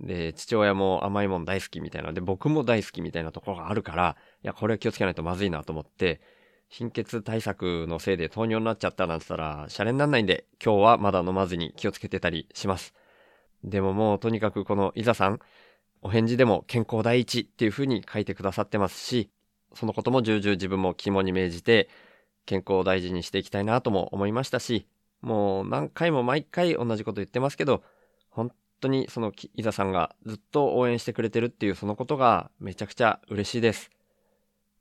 [0.00, 6.20] で、父親も甘いもん大好きみたいなで、僕も大好きみたいなところがあるから、いや、これは気をつけないとまずいなと思って、
[6.68, 12.94] 貧血対策のせいで糖尿になっちゃったなんて言ったら、シャレになんないんで、今日はまだ飲まずに気をつけてたりします。
[13.64, 15.40] でももうとにかくこのイザさん、
[16.02, 19.30] お返事でも健康第一っていう風に書いてくださってますし、
[19.74, 21.88] そのことも重々自分も肝に銘じて、
[22.46, 24.86] 健康を大事にしていきたいなとも思いましたし、
[25.20, 27.82] もう何回も毎回同じこと言ってますけど、
[28.30, 33.90] 本当にそのイザさんがずっと応援してくれてるっていうそのことがめちゃくちゃ嬉しいです。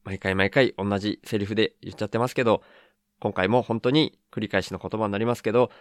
[0.03, 2.61] 毎回毎回同じセリフで言っちゃってますけど、
[3.19, 5.71] 今回も本当に繰り返しの言葉になりますけど、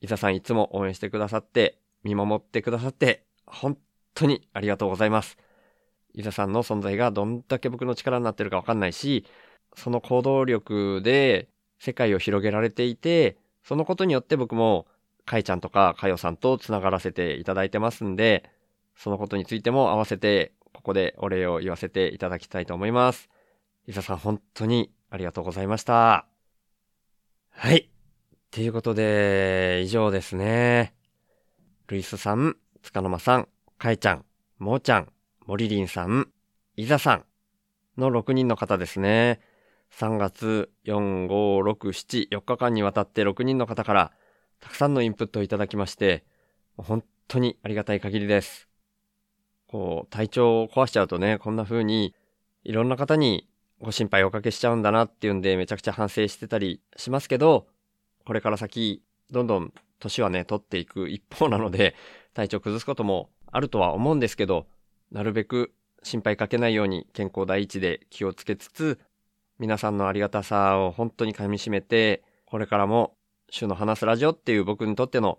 [0.00, 3.76] イザさんいつも応援してくださって、見守ってくださって、本
[4.14, 5.36] 当にありがとうございます。
[6.14, 9.24] 伊沢さんの存在がどんだけ僕の力になってるかわかんないし、
[9.76, 14.86] その行動力で世界を広げられていて、そのことによって僕も、
[15.24, 18.50] かいちゃんとかかよさんと繋がらせていただいてますんで、
[18.96, 23.28] そのことについても合わせて、ここでお礼を言わせていただきたいと思います。
[23.86, 26.26] 伊沢さん本当にありがとうございました。
[27.50, 27.90] はい。
[28.50, 30.94] ということで、以上ですね。
[31.88, 33.48] ルイスさん、つかの間さん、
[33.78, 34.24] かえちゃん、
[34.58, 35.12] もーちゃん、
[35.46, 36.28] もりりんさん、
[36.76, 37.24] いざさん
[37.96, 39.40] の6人の方ですね。
[39.94, 44.12] 3月4、5、6、7、4日間にわたって6人の方から
[44.60, 46.24] たくさんのインプットをいただきまして、
[46.76, 48.68] 本当にありがたい限りです。
[49.66, 52.14] こう、体調を壊しちゃうとね、こんな風に
[52.64, 53.48] いろんな方に
[53.80, 57.68] ご心配をおかけしちゃうんだなっていうんでめちゃくちゃ反省してたりしますけど、
[58.24, 61.94] これから先、どんどん年はね、取っていく一方なので、
[62.34, 64.66] 体調崩すこともあるとは思うんですけど、
[65.10, 65.72] なるべく
[66.02, 68.98] 心配かけないように健康第一で気をつけつつ、
[69.58, 73.16] 皆さんのありがたさを本当に噛み締めて、これからも、
[73.50, 75.38] 週の話すラジオっていう僕にとっての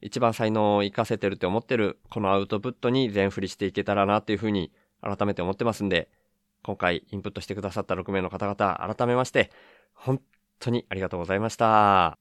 [0.00, 6.10] 一番才能を活かせてるって思ってるこのアウトプットに全振りしていけたらなっていうふうに改めて思ってますんで、
[6.64, 9.50] 今回インプットしてくださった6名の方々、改めまして、
[9.94, 10.20] 本
[10.58, 12.18] 当にありがとうございました。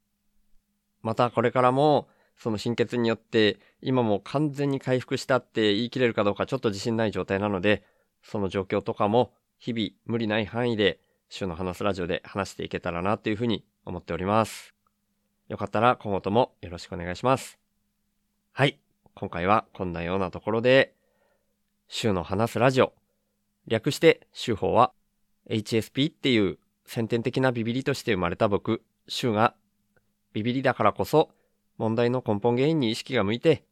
[1.02, 7.84] またこれからも、その貧血によって、今も完全に回復したって言い切れるかどうかちょっと自信ない状態なので、
[8.22, 11.00] その状況とかも日々無理ない範囲で
[11.34, 14.75] 週の話すラジオで話していけたらなというふうに思っております。
[15.47, 17.57] よかったら今後ともよろしくお願いします。
[18.51, 18.77] はい。
[19.15, 20.93] 今回はこんなようなところで、
[21.88, 22.91] 週の話すラジオ、
[23.65, 24.91] 略して週法は
[25.49, 29.55] HSP っていう先天的なビビリとして生まれた僕、週が
[30.34, 31.29] ビビリだからこそ
[31.77, 33.63] 問題の根本原因に意識が向いて、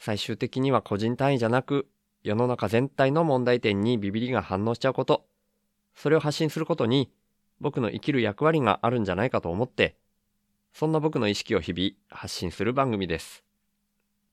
[0.00, 1.86] 最終的には個人単位じゃなく
[2.24, 5.24] 世の中全体の問題点にビビリが反応しちゃうこと、
[5.96, 7.10] それを発信することに
[7.58, 9.96] 僕の生きる役割があるんじゃないかと思って、
[10.72, 13.42] そんな僕の意識を日々発信する番組です。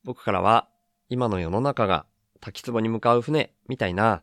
[0.04, 0.68] 僕からは
[1.10, 2.06] 今の世の中が
[2.42, 4.22] 滝壺に向かう船みたいな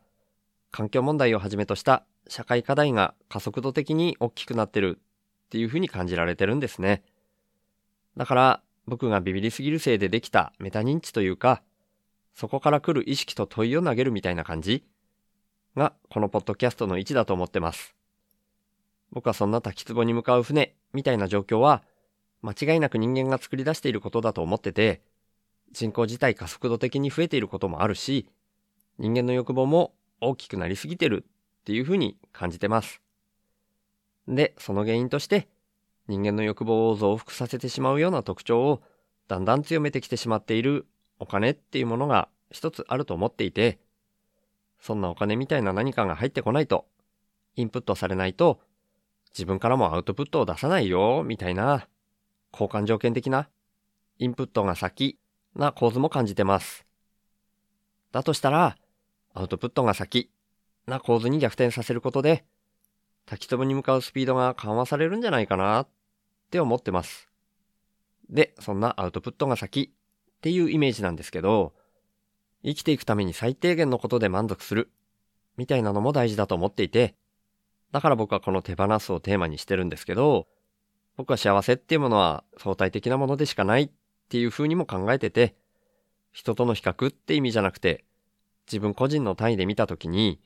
[0.71, 5.01] 環境問題をはじめとした社会課題が加速度的に大きくなってる
[5.47, 7.03] っていうふうに感じられてるんですね。
[8.19, 11.63] だから僕がビビりすぎるせいでできたメタ認知というか、
[12.35, 14.85] そこから来る意識と問いを投げるみたいな感じ
[15.77, 17.95] がこのポッドキャストの位置だと思ってます。
[19.13, 21.83] 僕はそんな滝壺に向かう船みたいな状況は
[22.43, 25.03] 間違いなく人間が作り出していることだと思ってて、
[25.73, 28.29] 人口自体加速度的に増えていることもあるし、
[28.99, 31.25] 人間の欲望も大きくなりすぎてる
[31.61, 33.01] っていうふうに感じてます。
[34.27, 35.49] で、その原因として、
[36.09, 38.83] 人間の欲望を増幅させてしまうような特徴を
[39.29, 40.87] だんだん強めてきてしまっている
[41.19, 43.79] お金っていうものが一つあると思っていて、
[44.81, 46.87] そんなお金みたいな何かが入ってこないと、
[47.57, 48.61] インプットされないと、
[49.33, 51.87] 自分からもアウトプットを出さないよ、みたいな、
[52.53, 53.49] 交換条件的な、
[54.19, 55.19] インプットが先
[55.55, 56.87] な構図も感じてます。
[58.13, 58.77] だとしたら、
[59.35, 60.31] アウトプットが先
[60.87, 62.45] な構図に逆転させることで、
[63.27, 65.89] 滝壺に向かうスピードが緩和されるんじゃないかなっ
[66.51, 67.29] て思ってます。
[68.29, 71.75] で、そんなアウトプットが先っていうイメージなんですけど、
[72.65, 74.91] 生きていくために最低限のことで満足する
[75.57, 77.15] みたいなのも大事だと思っていて、
[77.93, 80.47] だから僕はこの手放すをテーマにしてるんですけど、
[81.17, 83.91] 僕は幸せっていうものは相対的なものでしかないっ
[84.29, 85.55] ていう風にも考えてて、
[86.33, 88.05] 人との比較って意味じゃなくて、
[88.67, 90.41] 自分個人の単位で見たときに、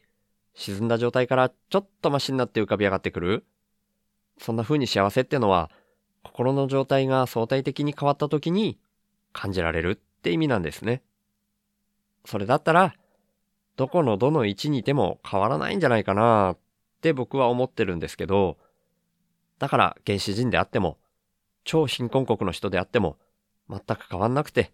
[0.54, 3.44] 沈んだ状態からちょっとマシになって浮かび上がってくる。
[4.38, 5.70] そんな風に幸せってのは、
[6.22, 8.78] 心の状態が相対的に変わった時に
[9.32, 11.02] 感じられるって意味なんですね。
[12.24, 12.94] それだったら、
[13.76, 16.58] どこのどの位置にいても変わらないんじゃないかなっ
[17.00, 18.56] て僕は思ってるんですけど、
[19.58, 20.98] だから原始人であっても、
[21.64, 23.18] 超貧困国の人であっても、
[23.68, 24.72] 全く変わんなくて、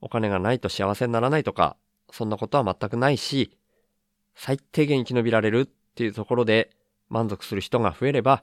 [0.00, 1.76] お金がないと幸せにならないとか、
[2.10, 3.56] そんなことは全くないし、
[4.34, 6.70] 最低限生き延びられるっていうところで
[7.08, 8.42] 満足する人が増えれば、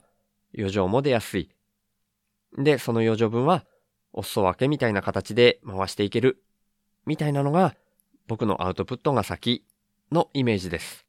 [0.55, 1.49] 余剰も出やすい。
[2.57, 3.65] で、その余剰分は、
[4.13, 6.41] お裾分けみたいな形で回していける。
[7.05, 7.75] みたいなのが、
[8.28, 9.63] 僕のアウトプットが先
[10.11, 11.05] のイメージです。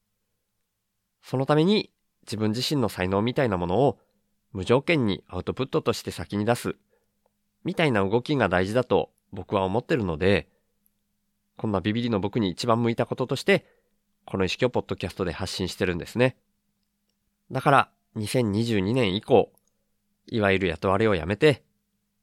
[1.22, 1.90] そのために、
[2.22, 3.98] 自分自身の才能みたいなものを
[4.52, 6.76] 無条件にアウトプットとして先に出す。
[7.64, 10.48] みたいな動きが大事だと僕は思ってるので、
[11.56, 13.66] こんなビビリの僕に一番向いたこととして、
[14.24, 16.36] この意識をポッドキャストで発信してるんですね。
[17.50, 19.52] だから、2022年以降、
[20.26, 21.64] いわゆる雇われをやめて、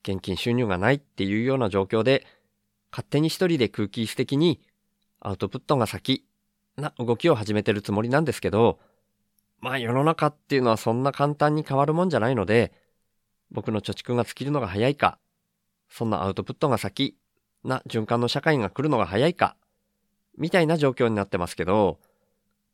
[0.04, 2.26] 現金収入がないっていうような状況で、
[2.92, 4.62] 勝手に一人で空気質的に
[5.26, 6.24] アウトプットが先
[6.78, 8.80] な動きを始めてるつもりなんですけど、
[9.60, 12.72] まあ世の中っていうのはそんな簡単に変わるもんじゃないので、
[13.50, 15.18] 僕の貯蓄が尽きるのが早いか、
[15.90, 17.18] そんなアウトプットが先
[17.64, 19.56] な循環の社会が来るのが早いか、
[20.38, 21.98] みたいな状況になってますけど、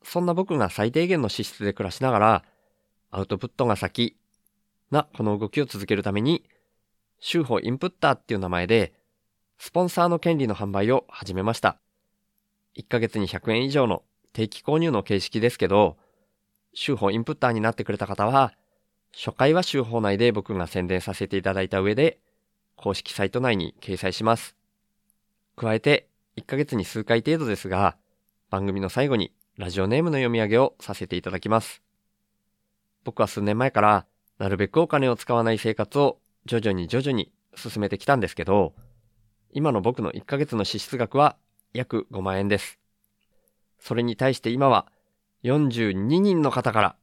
[0.03, 2.43] そんな僕が最低限の資質で暮らしながら、
[3.11, 4.17] アウトプットが先
[4.89, 6.43] なこの動きを続けるために、
[7.21, 8.91] 週報インプッターっていう名前で、
[9.57, 11.79] スポンサーの権利の販売を始めました。
[12.77, 14.03] 1ヶ月に100円以上の
[14.33, 15.97] 定期購入の形式ですけど、
[16.73, 18.53] 週報インプッターになってくれた方は、
[19.13, 22.19] 初回は週報内で僕が宣伝させていただいた上で、
[22.77, 24.55] 公式サイト内に掲載します。
[25.57, 26.07] 加えて、
[26.37, 27.97] 1ヶ月に数回程度ですが、
[28.49, 31.81] 番組の最後にラジオネームの読み上げをさせていただきます。
[33.03, 34.05] 僕は数年前から、
[34.37, 38.73] なるべくお金を使わない生活を徐々に徐々に進めてきたんですけど、
[39.51, 41.35] 今の僕の1ヶ月の支出額は
[41.73, 42.79] 約5万円です。
[43.79, 44.87] それに対して今は
[45.43, 46.95] 42人の方から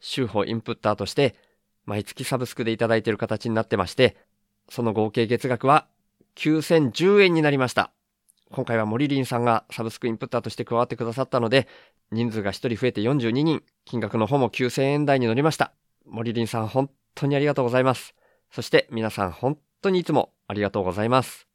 [0.00, 1.34] 週報インプッターとして
[1.84, 4.16] 毎月サブスクでいただいている形になってまして、
[4.68, 5.86] その合計月額は
[6.36, 7.92] 9010円になりました。
[8.50, 11.66] 今回は森林さんがサブスクインプッターとして加わってくださったので、
[12.12, 15.72] 人数が1人増えて42人、金額の方も9000円台に乗りました。
[16.06, 18.14] 森林さん本当にありがとうございます。
[18.50, 21.47] そして皆さん本当にいつもありがとうございます。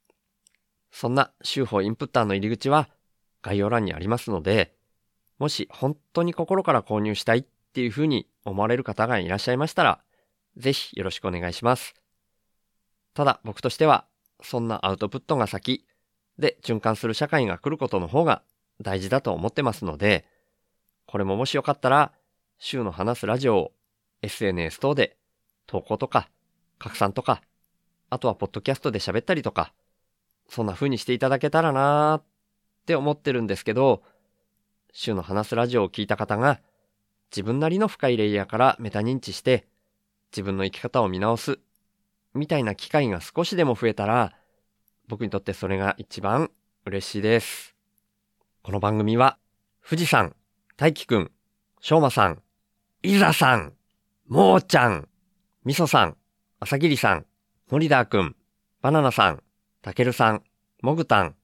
[0.93, 2.87] そんな週報インプッターの入り口は
[3.41, 4.75] 概要欄にありますので、
[5.39, 9.99] もし本当に心から購入したいっていうふうに思われる方がいらっしゃいましたら、
[10.55, 11.95] ぜひよろしくお願いします。
[13.15, 14.05] ただ僕としては、
[14.43, 15.83] そんなアウトプットが先
[16.37, 18.43] で循環する社会が来ることの方が
[18.79, 20.25] 大事だと思ってますので、
[21.07, 22.11] これももしよかったら、
[22.59, 23.71] 週の話すラジオを
[24.21, 25.17] SNS 等で
[25.65, 26.29] 投稿とか
[26.77, 27.41] 拡散とか、
[28.11, 29.73] あとはポッドキャストで喋ったりとか、
[30.49, 32.23] そんな風にしていただけたらなーっ
[32.85, 34.03] て思ってるんですけど、
[34.91, 36.59] 週の話すラジオを聞いた方が、
[37.31, 39.67] 自分なりの深いレイヤーからメタ認知して、
[40.31, 41.59] 自分の生き方を見直す、
[42.33, 44.33] みたいな機会が少しでも増えたら、
[45.07, 46.51] 僕にとってそれが一番
[46.85, 47.75] 嬉しいです。
[48.61, 49.37] この番組は、
[49.87, 50.35] 富士山、
[50.77, 51.31] 大輝くん、
[51.81, 52.41] しょうまさん、
[53.01, 53.73] いざさん、
[54.27, 55.07] もーちゃん、
[55.65, 56.17] みそさん、
[56.59, 57.25] あさぎりさん、
[57.69, 58.35] 森田くん、
[58.81, 59.43] バナナさん、
[59.83, 60.43] たけるさん、
[60.81, 61.35] もぐたん、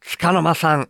[0.00, 0.88] つかの間さん、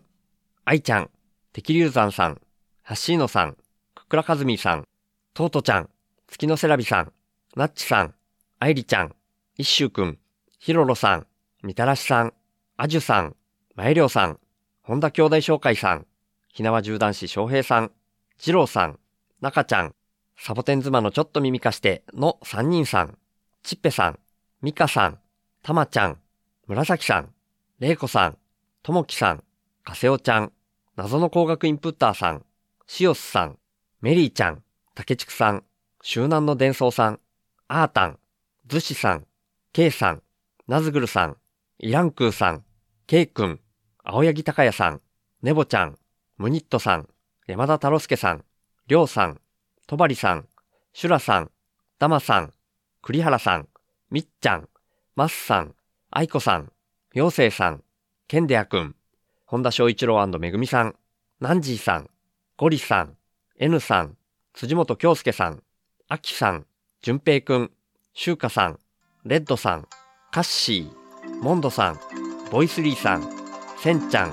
[0.65, 1.11] あいちゃん、
[1.53, 2.41] てきりゅうざんさん、
[2.81, 3.57] はっしーのさん、
[3.93, 4.87] くくらかずみさん、
[5.35, 5.89] とうとちゃん、
[6.25, 7.13] 月のせらびさん、
[7.55, 8.15] なっちさん、
[8.57, 9.15] あいりちゃん、
[9.59, 10.17] いっしゅうくん、
[10.57, 11.27] ひろろさん、
[11.61, 12.33] みたらしさん、
[12.75, 13.35] あじゅさん、
[13.75, 14.39] まえりょうさん、
[14.81, 16.07] 本田兄弟紹介さん、
[16.47, 17.91] ひなわ銃男子翔平さん、
[18.39, 18.99] じろうさん、
[19.41, 19.93] なかちゃん、
[20.39, 23.15] サボテン妻のちょっと耳貸しての3人さん、
[23.61, 24.19] ちっぺさん、
[24.63, 25.19] みかさん、
[25.61, 26.19] たまちゃん、
[26.67, 27.31] 紫さん、
[27.77, 28.37] れいこさん、
[28.81, 29.43] ともきさん、
[29.83, 30.51] かせおちゃん、
[30.95, 32.43] 謎の工学インプッターさん、
[32.87, 33.59] しおすさん、
[34.01, 34.63] メリーちゃん、
[34.95, 35.63] たけちくさん、
[36.01, 37.19] 周南の伝送さん、
[37.67, 38.17] あーたん、
[38.65, 39.27] ずしさん、
[39.73, 40.23] けいさん、
[40.67, 41.37] なずぐるさん、
[41.77, 42.63] イランクーさん、
[43.05, 43.59] けいくん、
[44.03, 45.01] 青柳高也さん、
[45.43, 45.99] ねぼちゃん、
[46.39, 47.07] ムニットさん、
[47.45, 48.43] 山田太郎介さん、
[48.87, 49.39] りょうさん、
[49.85, 50.47] とばりさん、
[50.93, 51.51] シュラさん、
[51.99, 52.51] ダマさん、
[53.03, 53.67] 栗原さん、
[54.09, 54.67] みっちゃん、
[55.15, 55.75] マスさん、
[56.17, 56.71] あいこさん、
[57.13, 57.83] ようせいさん、
[58.29, 58.95] ケンデアくん、
[59.45, 60.95] 本田翔一郎めぐみさん、
[61.41, 62.09] ナンジーさん、
[62.55, 63.17] ゴリさん、
[63.59, 64.15] N さん、
[64.53, 65.61] 辻本京介さん、
[66.07, 66.65] アキさん、
[67.01, 67.71] じゅんぺいくん、
[68.13, 68.79] シュウカさん、
[69.25, 69.89] レッドさん、
[70.31, 71.99] カッシー、モンドさん、
[72.49, 73.29] ボイスリーさん、
[73.77, 74.31] センちゃん、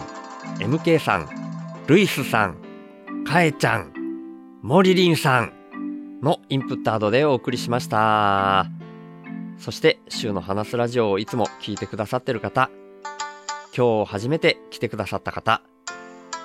[0.61, 1.29] MK さん、
[1.89, 2.63] ルイスさん、
[3.27, 3.93] カエちゃん、
[4.63, 5.53] モリリンさん
[6.23, 8.82] のインプットアドでお送りしました。
[9.63, 12.69] そして、週の話すラジオをいつも聞いてくださってる方、
[13.77, 15.63] 今日初めて来てくださった方、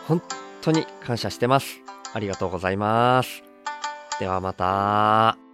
[0.08, 0.22] 本
[0.62, 1.82] 当に感謝してます。
[2.14, 3.44] ありがとうございます。
[4.20, 5.47] ではまた。